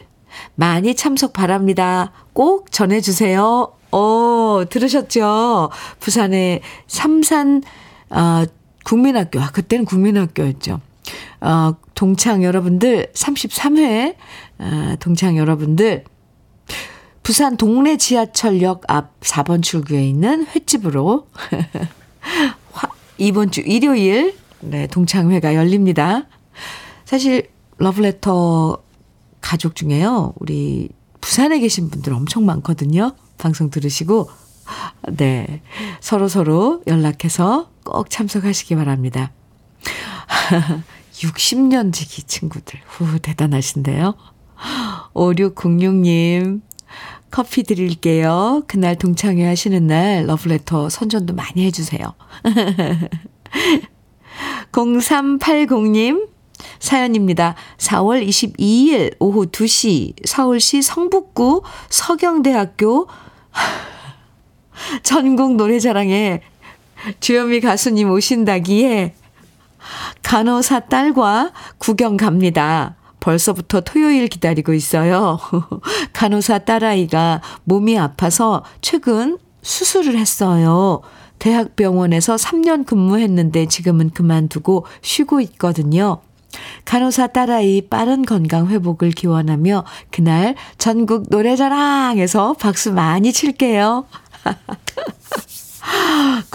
많이 0.54 0.94
참석 0.94 1.34
바랍니다. 1.34 2.12
꼭 2.32 2.72
전해주세요. 2.72 3.72
어, 3.92 4.62
들으셨죠? 4.68 5.70
부산의 6.00 6.62
삼산, 6.86 7.62
어, 8.10 8.44
국민학교, 8.86 9.40
아, 9.40 9.50
그때는 9.50 9.84
국민학교였죠. 9.84 10.80
어, 11.40 11.74
동창 11.96 12.44
여러분들, 12.44 13.10
33회, 13.12 14.14
어, 14.60 14.94
동창 15.00 15.36
여러분들, 15.36 16.04
부산 17.24 17.56
동래 17.56 17.96
지하철역 17.96 18.82
앞 18.86 19.18
4번 19.20 19.60
출구에 19.60 20.06
있는 20.06 20.46
횟집으로 20.46 21.26
이번 23.18 23.50
주 23.50 23.60
일요일, 23.62 24.36
네, 24.60 24.86
동창회가 24.86 25.56
열립니다. 25.56 26.28
사실, 27.04 27.50
러브레터 27.78 28.80
가족 29.40 29.74
중에요, 29.74 30.32
우리 30.36 30.90
부산에 31.20 31.58
계신 31.58 31.90
분들 31.90 32.12
엄청 32.12 32.46
많거든요. 32.46 33.16
방송 33.36 33.68
들으시고, 33.68 34.30
네. 35.08 35.60
서로 36.00 36.28
서로 36.28 36.82
연락해서 36.86 37.68
꼭 37.92 38.10
참석하시기 38.10 38.74
바랍니다. 38.76 39.32
60년 41.14 41.92
지기 41.92 42.22
친구들. 42.24 42.80
후, 42.86 43.18
대단하신데요. 43.20 44.14
5606님, 45.14 46.60
커피 47.30 47.62
드릴게요. 47.62 48.62
그날 48.66 48.96
동창회 48.96 49.46
하시는 49.46 49.86
날 49.86 50.26
러브레터 50.26 50.88
선전도 50.88 51.34
많이 51.34 51.64
해주세요. 51.64 52.14
0380님, 54.72 56.28
사연입니다. 56.78 57.54
4월 57.78 58.26
22일 58.26 59.16
오후 59.18 59.46
2시 59.46 60.26
서울시 60.26 60.82
성북구 60.82 61.62
서경대학교 61.88 63.08
전국 65.02 65.56
노래자랑에 65.56 66.42
주현미 67.20 67.60
가수님 67.60 68.10
오신다기에 68.10 69.14
간호사 70.22 70.80
딸과 70.80 71.52
구경 71.78 72.16
갑니다. 72.16 72.96
벌써부터 73.20 73.80
토요일 73.80 74.28
기다리고 74.28 74.72
있어요. 74.72 75.38
간호사 76.12 76.60
딸아이가 76.60 77.42
몸이 77.64 77.98
아파서 77.98 78.64
최근 78.80 79.38
수술을 79.62 80.16
했어요. 80.16 81.02
대학병원에서 81.38 82.36
3년 82.36 82.86
근무했는데 82.86 83.66
지금은 83.66 84.10
그만두고 84.10 84.86
쉬고 85.02 85.40
있거든요. 85.40 86.20
간호사 86.84 87.28
딸아이 87.28 87.82
빠른 87.82 88.24
건강 88.24 88.68
회복을 88.68 89.10
기원하며 89.10 89.84
그날 90.10 90.54
전국 90.78 91.26
노래자랑에서 91.28 92.54
박수 92.54 92.92
많이 92.92 93.32
칠게요. 93.32 94.06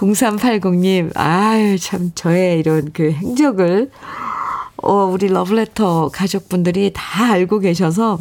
0380님, 0.02 1.12
아유, 1.16 1.78
참, 1.78 2.12
저의 2.16 2.60
이런 2.60 2.91
그 2.91 3.12
행적을, 3.12 3.91
어, 4.78 4.93
우리 5.06 5.28
러브레터 5.28 6.10
가족분들이 6.10 6.91
다 6.93 7.32
알고 7.32 7.60
계셔서, 7.60 8.20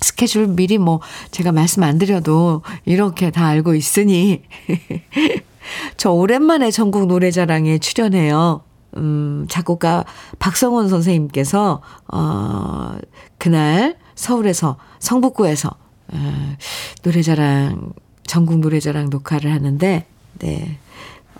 스케줄 0.00 0.46
미리 0.46 0.78
뭐, 0.78 1.00
제가 1.30 1.52
말씀 1.52 1.82
안 1.82 1.98
드려도 1.98 2.62
이렇게 2.86 3.30
다 3.30 3.46
알고 3.46 3.74
있으니, 3.74 4.42
저 5.98 6.10
오랜만에 6.10 6.70
전국 6.70 7.06
노래자랑에 7.06 7.78
출연해요. 7.78 8.62
음, 8.96 9.46
작곡가 9.50 10.04
박성원 10.38 10.88
선생님께서, 10.88 11.82
어, 12.10 12.98
그날 13.36 13.98
서울에서, 14.14 14.78
성북구에서, 15.00 15.68
어, 16.14 16.56
노래자랑, 17.02 17.92
전국 18.26 18.60
노래자랑 18.60 19.10
녹화를 19.10 19.52
하는데, 19.52 20.06
네, 20.40 20.78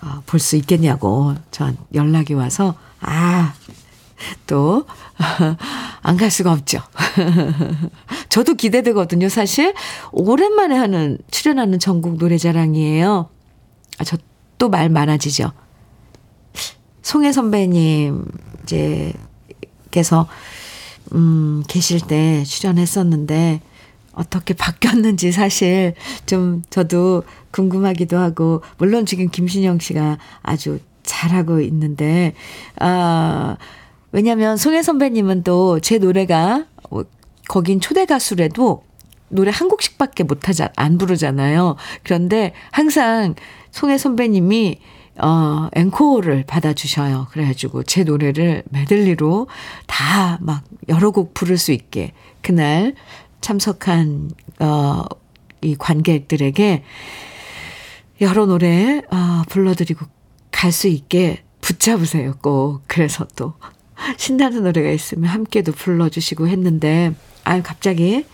어, 0.01 0.21
볼 0.25 0.39
수 0.39 0.55
있겠냐고 0.57 1.35
전 1.51 1.77
연락이 1.93 2.33
와서, 2.33 2.75
아, 3.01 3.53
또, 4.47 4.85
안 6.01 6.17
갈 6.17 6.29
수가 6.31 6.51
없죠. 6.53 6.79
저도 8.29 8.55
기대되거든요, 8.55 9.29
사실. 9.29 9.73
오랜만에 10.11 10.75
하는, 10.77 11.17
출연하는 11.31 11.79
전국 11.79 12.17
노래자랑이에요. 12.17 13.29
아, 13.99 14.03
저 14.03 14.17
또 14.57 14.67
말 14.69 14.89
많아지죠. 14.89 15.53
송혜 17.01 17.31
선배님, 17.31 18.25
이제, 18.63 19.13
께서, 19.89 20.27
음, 21.13 21.63
계실 21.69 22.01
때 22.01 22.43
출연했었는데, 22.43 23.61
어떻게 24.19 24.53
바뀌었는지 24.53 25.31
사실 25.31 25.93
좀 26.25 26.61
저도 26.69 27.23
궁금하기도 27.51 28.17
하고, 28.17 28.61
물론 28.77 29.05
지금 29.05 29.29
김신영 29.29 29.79
씨가 29.79 30.17
아주 30.43 30.79
잘하고 31.03 31.61
있는데, 31.61 32.33
아, 32.79 33.57
왜냐면 34.11 34.57
송혜 34.57 34.81
선배님은 34.83 35.43
또 35.43 35.79
제 35.79 35.97
노래가, 35.97 36.65
뭐 36.89 37.05
거긴 37.47 37.79
초대 37.79 38.05
가수래도 38.05 38.83
노래 39.29 39.51
한 39.53 39.69
곡씩밖에 39.69 40.23
못 40.23 40.49
하자, 40.49 40.69
안 40.75 40.97
부르잖아요. 40.97 41.75
그런데 42.03 42.53
항상 42.71 43.35
송혜 43.71 43.97
선배님이 43.97 44.79
어, 45.21 45.67
앵콜을 45.73 46.45
받아 46.47 46.73
주셔요. 46.73 47.27
그래 47.31 47.45
가지고 47.45 47.83
제 47.83 48.03
노래를 48.03 48.63
메들리로 48.69 49.47
다 49.87 50.37
막 50.41 50.63
여러 50.87 51.11
곡 51.11 51.33
부를 51.33 51.57
수 51.57 51.71
있게 51.73 52.13
그날 52.41 52.95
참석한, 53.41 54.31
어, 54.59 55.03
이 55.61 55.75
관객들에게 55.75 56.83
여러 58.21 58.45
노래, 58.45 59.01
어, 59.11 59.43
불러드리고 59.49 60.05
갈 60.51 60.71
수 60.71 60.87
있게 60.87 61.43
붙잡으세요, 61.61 62.35
꼭. 62.41 62.81
그래서 62.87 63.25
또 63.35 63.53
신나는 64.17 64.63
노래가 64.63 64.89
있으면 64.91 65.29
함께도 65.29 65.71
불러주시고 65.73 66.47
했는데, 66.47 67.13
아유, 67.43 67.61
갑자기 67.63 68.25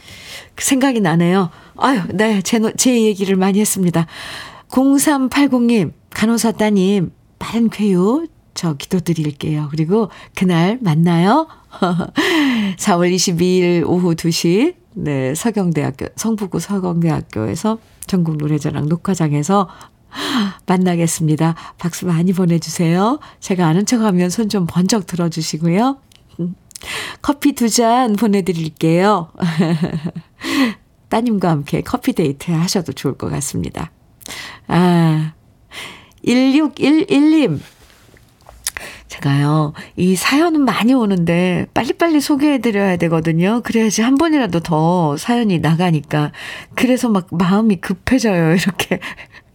생각이 0.58 1.01
나네요. 1.01 1.49
아유, 1.78 2.01
네, 2.14 2.41
제, 2.41 2.60
제 2.78 3.01
얘기를 3.03 3.36
많이 3.36 3.60
했습니다. 3.60 4.08
0380님, 4.70 5.93
간호사 6.12 6.53
따님, 6.53 7.12
빠른 7.39 7.70
쾌유, 7.70 8.28
저 8.53 8.74
기도드릴게요. 8.74 9.68
그리고 9.70 10.10
그날 10.36 10.80
만나요. 10.82 11.47
4월 12.78 13.14
22일 13.14 13.84
오후 13.86 14.16
2시, 14.16 14.76
네, 14.95 15.35
서경대학교, 15.35 16.07
성북구 16.15 16.59
서경대학교에서 16.59 17.77
전국 18.07 18.37
노래자랑 18.37 18.87
녹화장에서 18.87 19.67
만나겠습니다. 20.65 21.55
박수 21.77 22.05
많이 22.05 22.31
보내주세요. 22.33 23.19
제가 23.41 23.67
아는 23.67 23.85
척 23.85 24.01
하면 24.01 24.29
손 24.29 24.47
좀 24.49 24.65
번쩍 24.67 25.05
들어주시고요. 25.07 25.97
커피 27.21 27.53
두 27.53 27.67
잔 27.69 28.13
보내드릴게요. 28.15 29.31
따님과 31.09 31.49
함께 31.49 31.81
커피 31.81 32.13
데이트 32.13 32.51
하셔도 32.51 32.93
좋을 32.93 33.17
것 33.17 33.29
같습니다. 33.31 33.91
아, 34.67 35.33
1611님. 36.25 37.59
제가요, 39.16 39.74
이 39.95 40.16
사연은 40.16 40.61
많이 40.61 40.93
오는데 40.93 41.68
빨리빨리 41.74 42.20
소개해드려야 42.20 42.97
되거든요. 42.97 43.61
그래야지 43.63 44.01
한 44.01 44.16
번이라도 44.16 44.59
더 44.59 45.16
사연이 45.18 45.59
나가니까. 45.59 46.32
그래서 46.76 47.09
막 47.09 47.28
마음이 47.32 47.78
급해져요, 47.78 48.55
이렇게. 48.55 48.99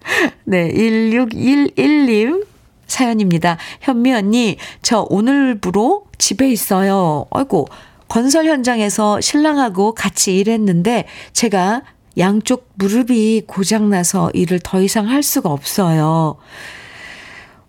네, 0.45 0.73
1611님 0.73 2.47
사연입니다. 2.87 3.59
현미 3.81 4.13
언니, 4.13 4.57
저 4.83 5.07
오늘부로 5.09 6.07
집에 6.19 6.51
있어요. 6.51 7.27
아이고, 7.31 7.69
건설 8.09 8.47
현장에서 8.47 9.21
신랑하고 9.21 9.95
같이 9.95 10.37
일했는데 10.39 11.07
제가 11.33 11.83
양쪽 12.19 12.69
무릎이 12.75 13.45
고장나서 13.47 14.31
일을 14.35 14.59
더 14.63 14.81
이상 14.81 15.09
할 15.09 15.23
수가 15.23 15.51
없어요. 15.51 16.37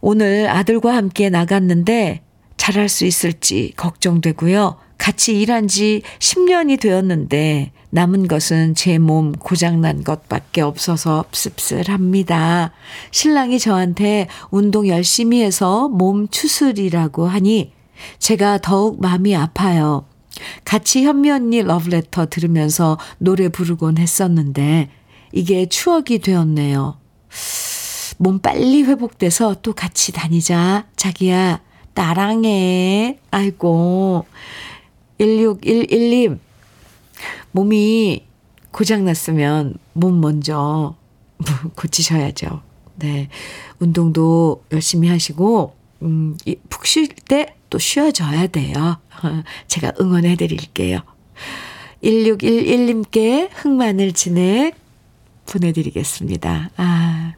오늘 0.02 0.50
아들과 0.50 0.96
함께 0.96 1.30
나갔는데 1.30 2.22
잘할 2.58 2.90
수 2.90 3.06
있을지 3.06 3.74
걱정되고요. 3.78 4.78
같이 4.98 5.40
일한 5.40 5.68
지 5.68 6.04
10년이 6.20 6.80
되었는데 6.80 7.72
남은 7.90 8.28
것은 8.28 8.76
제 8.76 9.00
몸 9.00 9.32
고장난 9.34 10.04
것밖에 10.04 10.62
없어서 10.62 11.26
씁쓸합니다. 11.32 12.72
신랑이 13.12 13.60
저한테 13.60 14.28
운동 14.50 14.88
열심히 14.88 15.42
해서 15.42 15.90
몸 15.90 16.28
추스리라고 16.28 17.28
하니 17.28 17.74
제가 18.20 18.60
더욱 18.60 19.02
마음이 19.02 19.36
아파요. 19.36 20.06
같이 20.66 21.04
현미 21.04 21.30
언니 21.32 21.62
러브레터 21.62 22.28
들으면서 22.28 22.98
노래 23.18 23.50
부르곤 23.50 23.98
했었는데 23.98 24.90
이게 25.34 25.68
추억이 25.68 26.20
되었네요. 26.20 26.98
몸 28.22 28.40
빨리 28.40 28.84
회복돼서 28.84 29.56
또 29.62 29.74
같이 29.74 30.12
다니자. 30.12 30.86
자기야, 30.96 31.62
나랑 31.94 32.46
해. 32.46 33.20
아이고. 33.32 34.26
1611님, 35.20 36.40
몸이 37.52 38.26
고장났으면 38.72 39.76
몸 39.94 40.22
먼저 40.22 40.96
고치셔야죠. 41.76 42.62
네. 42.96 43.30
운동도 43.80 44.64
열심히 44.72 45.10
하시고, 45.10 45.76
음, 46.04 46.38
푹 46.70 46.86
쉴 46.86 47.08
때 47.08 47.56
또 47.72 47.80
쉬어줘야 47.80 48.46
돼요. 48.48 49.00
제가 49.68 49.94
응원해 50.00 50.36
드릴게요. 50.36 51.00
1611님께 52.04 53.50
흑마늘 53.54 54.12
진액 54.12 54.76
보내드리겠습니다. 55.48 56.70
아. 56.78 57.34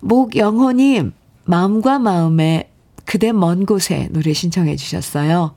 목영호님, 0.00 1.12
마음과 1.44 1.98
마음에 1.98 2.70
그대 3.04 3.32
먼 3.32 3.66
곳에 3.66 4.08
노래 4.10 4.32
신청해 4.32 4.76
주셨어요. 4.76 5.54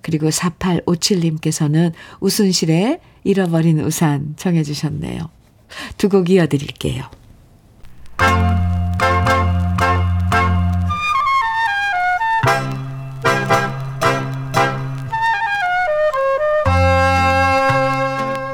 그리고 0.00 0.28
4857님께서는 0.28 1.92
우순실의 2.20 3.00
잃어버린 3.24 3.80
우산 3.80 4.34
청해 4.36 4.62
주셨네요. 4.62 5.30
두 5.98 6.08
곡 6.08 6.30
이어드릴게요. 6.30 7.04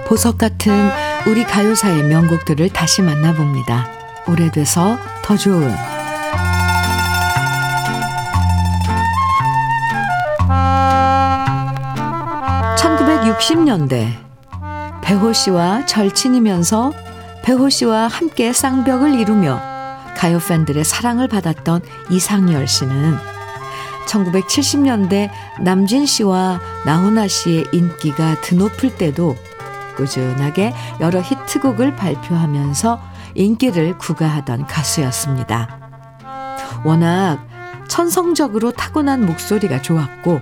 보석 0.07 0.39
같은 0.39 0.91
우리 1.29 1.45
가요사의 1.45 2.03
명곡들을 2.05 2.69
다시 2.71 3.01
만나봅니다. 3.03 3.89
오래돼서 4.27 4.99
더 5.31 5.37
좋은 5.37 5.73
1960년대 12.77 14.09
배호 15.05 15.33
씨와 15.33 15.87
절친이면서 15.87 16.93
배호 17.45 17.69
씨와 17.69 18.09
함께 18.09 18.53
쌍벽을 18.53 19.21
이루며 19.21 19.61
가요 20.17 20.41
팬들의 20.41 20.83
사랑을 20.83 21.29
받았던 21.29 21.83
이상열 22.11 22.67
씨는 22.67 23.17
1970년대 24.09 25.31
남진 25.61 26.07
씨와 26.07 26.61
나훈아 26.85 27.29
씨의 27.29 27.67
인기가 27.71 28.41
드높을 28.41 28.97
때도 28.97 29.37
꾸준하게 29.97 30.75
여러 30.99 31.21
히트곡을 31.21 31.95
발표하면서 31.95 33.10
인기를 33.41 33.97
구가하던 33.97 34.67
가수였습니다. 34.67 35.81
워낙 36.85 37.47
천성적으로 37.89 38.73
타고난 38.73 39.25
목소리가 39.25 39.81
좋았고 39.83 40.41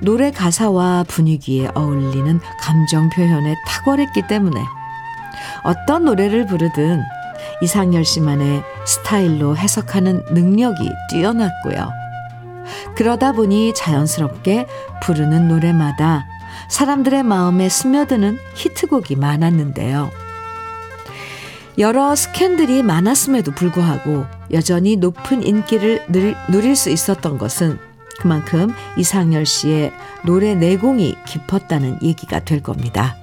노래 0.00 0.30
가사와 0.30 1.04
분위기에 1.06 1.68
어울리는 1.74 2.40
감정 2.60 3.10
표현에 3.10 3.54
탁월했기 3.66 4.26
때문에 4.26 4.60
어떤 5.62 6.06
노래를 6.06 6.46
부르든 6.46 7.02
이상열 7.60 8.04
씨만의 8.04 8.62
스타일로 8.86 9.56
해석하는 9.56 10.24
능력이 10.30 10.90
뛰어났고요. 11.10 11.90
그러다 12.96 13.32
보니 13.32 13.74
자연스럽게 13.74 14.66
부르는 15.02 15.48
노래마다 15.48 16.26
사람들의 16.68 17.22
마음에 17.22 17.68
스며드는 17.68 18.38
히트곡이 18.54 19.16
많았는데요. 19.16 20.10
여러 21.78 22.14
스캔들이 22.14 22.82
많았음에도 22.82 23.52
불구하고 23.52 24.24
여전히 24.50 24.96
높은 24.96 25.42
인기를 25.42 26.06
누릴 26.48 26.74
수 26.74 26.88
있었던 26.88 27.36
것은 27.36 27.78
그만큼 28.18 28.72
이상열 28.96 29.44
씨의 29.44 29.92
노래 30.24 30.54
내공이 30.54 31.16
깊었다는 31.26 31.98
얘기가 32.02 32.40
될 32.40 32.62
겁니다. 32.62 33.16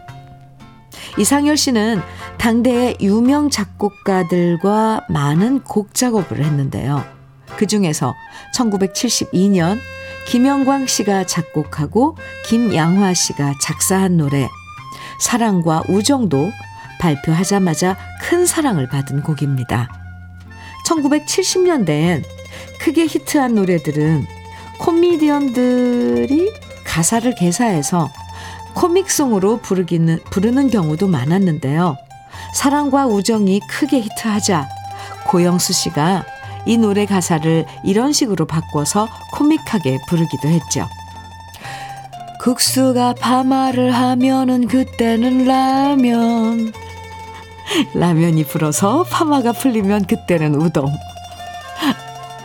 이상열 1.18 1.58
씨는 1.58 2.02
당대의 2.38 2.98
유명 3.02 3.50
작곡가들과 3.50 5.08
많은 5.10 5.64
곡 5.64 5.96
작업을 5.96 6.44
했는데요. 6.44 7.04
그 7.58 7.66
중에서 7.66 8.14
1972년 8.56 9.80
김영광 10.28 10.86
씨가 10.86 11.26
작곡하고 11.26 12.18
김양화 12.46 13.14
씨가 13.14 13.56
작사한 13.62 14.18
노래 14.18 14.48
사랑과 15.20 15.84
우정도 15.90 16.52
발표하자마자 17.04 17.98
큰 18.22 18.46
사랑을 18.46 18.88
받은 18.88 19.24
곡입니다. 19.24 19.90
1970년대엔 20.88 22.24
크게 22.80 23.06
히트한 23.08 23.56
노래들은 23.56 24.26
코미디언들이 24.80 26.50
가사를 26.86 27.36
개사해서 27.36 28.10
코믹송으로 28.76 29.58
부르기는, 29.58 30.20
부르는 30.32 30.70
경우도 30.70 31.08
많았는데요. 31.10 31.98
사랑과 32.56 33.06
우정이 33.06 33.60
크게 33.70 34.00
히트하자 34.00 34.68
고영수 35.28 35.74
씨가 35.74 36.26
이 36.66 36.78
노래 36.78 37.06
가사를 37.06 37.66
이런 37.84 38.14
식으로 38.14 38.46
바꿔서 38.46 39.10
코믹하게 39.34 40.00
부르기도 40.08 40.48
했죠. 40.48 40.88
국수가 42.40 43.14
파마를 43.14 43.92
하면은 43.92 44.68
그때는 44.68 45.46
라면. 45.46 46.83
라면이 47.96 48.46
불어서 48.46 49.04
파마가 49.04 49.52
풀리면 49.54 50.06
그때는 50.06 50.56
우동. 50.56 50.88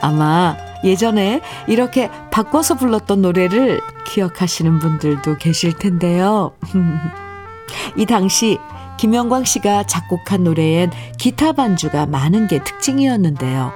아마 0.01 0.57
예전에 0.85 1.41
이렇게 1.67 2.11
바꿔서 2.31 2.75
불렀던 2.75 3.23
노래를 3.23 3.81
기억하시는 4.07 4.79
분들도 4.79 5.39
계실 5.39 5.73
텐데요. 5.73 6.53
이 7.97 8.07
당시 8.07 8.59
김영광 8.99 9.45
씨가 9.45 9.85
작곡한 9.85 10.45
노래엔 10.45 10.91
기타 11.19 11.53
반주가 11.53 12.07
많은 12.07 12.49
게 12.49 12.63
특징이었는데요. 12.63 13.73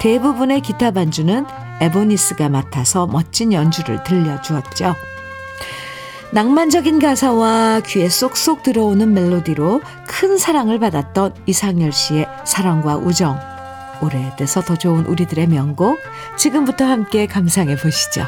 대부분의 0.00 0.60
기타 0.60 0.90
반주는 0.90 1.46
에보니스가 1.80 2.48
맡아서 2.48 3.06
멋진 3.06 3.52
연주를 3.52 4.02
들려주었죠. 4.04 4.94
낭만적인 6.32 7.00
가사와 7.00 7.80
귀에 7.86 8.08
쏙쏙 8.08 8.62
들어오는 8.62 9.12
멜로디로 9.12 9.80
큰 10.06 10.38
사랑을 10.38 10.78
받았던 10.78 11.34
이상열 11.46 11.92
씨의 11.92 12.28
사랑과 12.44 12.96
우정. 12.96 13.36
오래돼서 14.00 14.60
더 14.60 14.76
좋은 14.76 15.06
우리들의 15.06 15.48
명곡. 15.48 15.98
지금부터 16.36 16.84
함께 16.84 17.26
감상해 17.26 17.76
보시죠. 17.76 18.24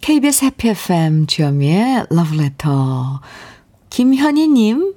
KBS 0.00 0.46
해피 0.46 0.68
FM 0.70 1.26
주현미의 1.26 2.06
러브레터. 2.08 3.20
김현희님 3.90 4.94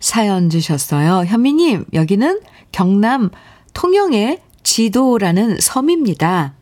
사연 0.00 0.48
주셨어요. 0.48 1.26
현미님, 1.26 1.84
여기는 1.92 2.40
경남 2.72 3.30
통영의 3.74 4.40
지도라는 4.62 5.58
섬입니다. 5.60 6.54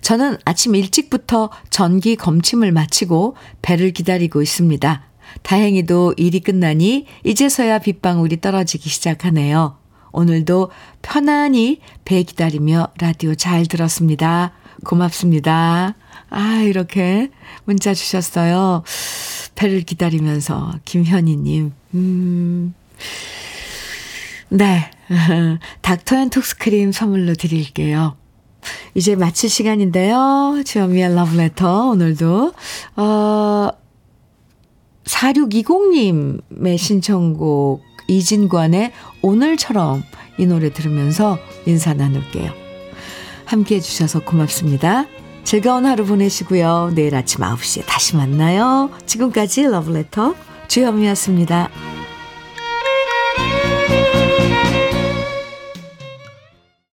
저는 0.00 0.38
아침 0.44 0.74
일찍부터 0.74 1.50
전기 1.70 2.16
검침을 2.16 2.72
마치고 2.72 3.36
배를 3.62 3.92
기다리고 3.92 4.42
있습니다. 4.42 5.02
다행히도 5.42 6.14
일이 6.16 6.40
끝나니 6.40 7.06
이제서야 7.24 7.78
빗방울이 7.80 8.40
떨어지기 8.40 8.88
시작하네요. 8.88 9.78
오늘도 10.12 10.70
편안히 11.02 11.80
배 12.04 12.22
기다리며 12.22 12.88
라디오 13.00 13.34
잘 13.34 13.66
들었습니다. 13.66 14.52
고맙습니다. 14.84 15.94
아, 16.30 16.62
이렇게 16.62 17.30
문자 17.64 17.94
주셨어요. 17.94 18.82
배를 19.54 19.82
기다리면서 19.82 20.74
김현희님. 20.84 21.72
음. 21.94 22.74
네. 24.50 24.90
닥터 25.82 26.16
앤 26.16 26.30
톡스크림 26.30 26.92
선물로 26.92 27.34
드릴게요. 27.34 28.16
이제 28.94 29.16
마칠 29.16 29.48
시간인데요. 29.48 30.62
주현미의 30.64 31.14
러브레터 31.14 31.90
오늘도 31.90 32.52
어 32.96 33.68
4620님의 35.04 36.78
신청곡 36.78 37.82
이진관의 38.08 38.92
오늘처럼 39.22 40.02
이 40.38 40.46
노래 40.46 40.72
들으면서 40.72 41.38
인사 41.66 41.94
나눌게요. 41.94 42.52
함께 43.44 43.76
해주셔서 43.76 44.20
고맙습니다. 44.20 45.06
즐거운 45.44 45.86
하루 45.86 46.04
보내시고요. 46.04 46.92
내일 46.94 47.14
아침 47.14 47.40
9시에 47.40 47.84
다시 47.86 48.16
만나요. 48.16 48.90
지금까지 49.06 49.62
러브레터 49.62 50.34
주현미였습니다. 50.68 51.97